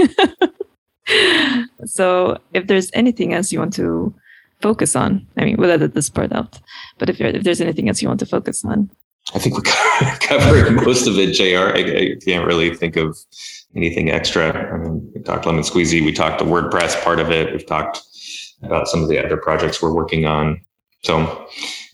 so, 1.85 2.39
if 2.55 2.67
there's 2.69 2.91
anything 2.95 3.35
else 3.35 3.53
you 3.53 3.59
want 3.59 3.75
to 3.75 4.15
focus 4.63 4.97
on, 4.97 5.27
I 5.37 5.45
mean, 5.45 5.57
we'll 5.59 5.71
edit 5.71 5.95
this 5.95 6.09
part 6.09 6.33
out. 6.33 6.59
But 6.99 7.11
if, 7.11 7.21
if 7.21 7.43
there's 7.43 7.61
anything 7.61 7.89
else 7.89 8.01
you 8.01 8.09
want 8.09 8.21
to 8.21 8.27
focus 8.27 8.65
on, 8.65 8.91
I 9.35 9.39
think 9.41 9.57
we 9.57 9.63
covered 10.21 10.73
most 10.87 11.07
of 11.07 11.19
it, 11.19 11.35
Jr. 11.35 11.77
I, 11.77 12.15
I 12.15 12.17
can't 12.25 12.47
really 12.47 12.75
think 12.75 12.97
of 12.97 13.19
anything 13.77 14.11
extra. 14.11 14.73
I 14.73 14.79
mean, 14.79 15.11
we 15.15 15.23
talked 15.23 15.47
Lemon 15.47 15.63
Squeezy, 15.63 16.05
we 16.05 16.13
talked 16.13 16.39
the 16.39 16.45
WordPress 16.45 17.03
part 17.03 17.21
of 17.21 17.31
it, 17.31 17.53
we've 17.53 17.67
talked 17.67 18.01
about 18.63 18.89
some 18.89 19.03
of 19.03 19.09
the 19.09 19.25
other 19.25 19.37
projects 19.37 19.81
we're 19.81 19.95
working 19.95 20.27
on. 20.27 20.61
So, 21.03 21.47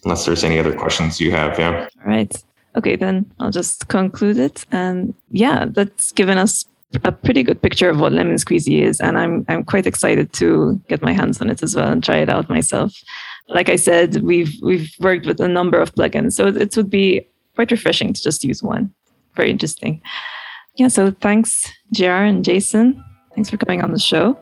unless 0.04 0.24
there's 0.24 0.44
any 0.44 0.58
other 0.58 0.74
questions 0.74 1.20
you 1.20 1.30
have, 1.30 1.58
yeah. 1.58 1.88
All 2.00 2.06
right. 2.06 2.34
Okay, 2.76 2.96
then 2.96 3.30
I'll 3.38 3.50
just 3.50 3.88
conclude 3.88 4.38
it. 4.38 4.64
And 4.72 5.14
yeah, 5.30 5.66
that's 5.68 6.10
given 6.12 6.38
us 6.38 6.64
a 7.04 7.12
pretty 7.12 7.42
good 7.42 7.60
picture 7.60 7.90
of 7.90 8.00
what 8.00 8.12
Lemon 8.12 8.36
Squeezy 8.36 8.80
is, 8.80 9.00
and 9.00 9.18
I'm 9.18 9.44
I'm 9.48 9.64
quite 9.64 9.86
excited 9.86 10.32
to 10.34 10.80
get 10.88 11.02
my 11.02 11.12
hands 11.12 11.40
on 11.40 11.50
it 11.50 11.62
as 11.62 11.74
well 11.76 11.90
and 11.90 12.02
try 12.02 12.18
it 12.18 12.28
out 12.28 12.48
myself. 12.48 12.94
Like 13.48 13.68
I 13.68 13.76
said, 13.76 14.22
we've 14.22 14.54
we've 14.62 14.90
worked 15.00 15.26
with 15.26 15.40
a 15.40 15.48
number 15.48 15.78
of 15.78 15.94
plugins, 15.94 16.32
so 16.32 16.46
it 16.46 16.76
would 16.76 16.90
be 16.90 17.26
quite 17.56 17.70
refreshing 17.70 18.12
to 18.12 18.22
just 18.22 18.44
use 18.44 18.62
one. 18.62 18.92
Very 19.36 19.50
interesting 19.50 20.00
yeah, 20.76 20.88
so 20.88 21.10
thanks, 21.20 21.70
JR 21.92 22.24
and 22.26 22.44
Jason. 22.44 23.02
Thanks 23.34 23.50
for 23.50 23.56
coming 23.56 23.82
on 23.82 23.92
the 23.92 23.98
show. 23.98 24.38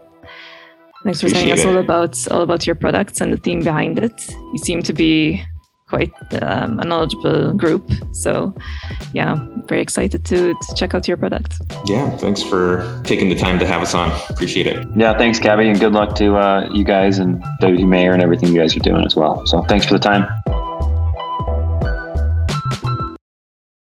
Thanks 1.04 1.20
for 1.20 1.28
telling 1.28 1.50
us 1.50 1.64
all 1.64 1.78
about 1.78 2.16
all 2.30 2.42
about 2.42 2.66
your 2.66 2.76
products 2.76 3.20
and 3.20 3.32
the 3.32 3.36
theme 3.36 3.62
behind 3.64 3.98
it. 3.98 4.30
You 4.52 4.58
seem 4.58 4.82
to 4.82 4.92
be 4.92 5.42
quite 5.92 6.12
um, 6.42 6.78
a 6.78 6.84
knowledgeable 6.84 7.52
group. 7.52 7.90
So, 8.12 8.54
yeah, 9.12 9.36
very 9.66 9.82
excited 9.82 10.24
to, 10.24 10.54
to 10.54 10.74
check 10.74 10.94
out 10.94 11.06
your 11.06 11.18
product. 11.18 11.60
Yeah, 11.84 12.08
thanks 12.16 12.42
for 12.42 13.02
taking 13.04 13.28
the 13.28 13.34
time 13.34 13.58
to 13.58 13.66
have 13.66 13.82
us 13.82 13.94
on. 13.94 14.10
Appreciate 14.30 14.66
it. 14.66 14.86
Yeah, 14.96 15.18
thanks, 15.18 15.38
Gaby, 15.38 15.68
and 15.68 15.78
good 15.78 15.92
luck 15.92 16.14
to 16.16 16.36
uh, 16.36 16.68
you 16.72 16.84
guys 16.84 17.18
and 17.18 17.42
WP 17.60 17.86
Mayor 17.86 18.12
and 18.12 18.22
everything 18.22 18.54
you 18.54 18.60
guys 18.60 18.74
are 18.74 18.80
doing 18.80 19.04
as 19.04 19.16
well. 19.16 19.44
So, 19.46 19.62
thanks 19.64 19.84
for 19.84 19.92
the 19.92 20.00
time. 20.00 20.26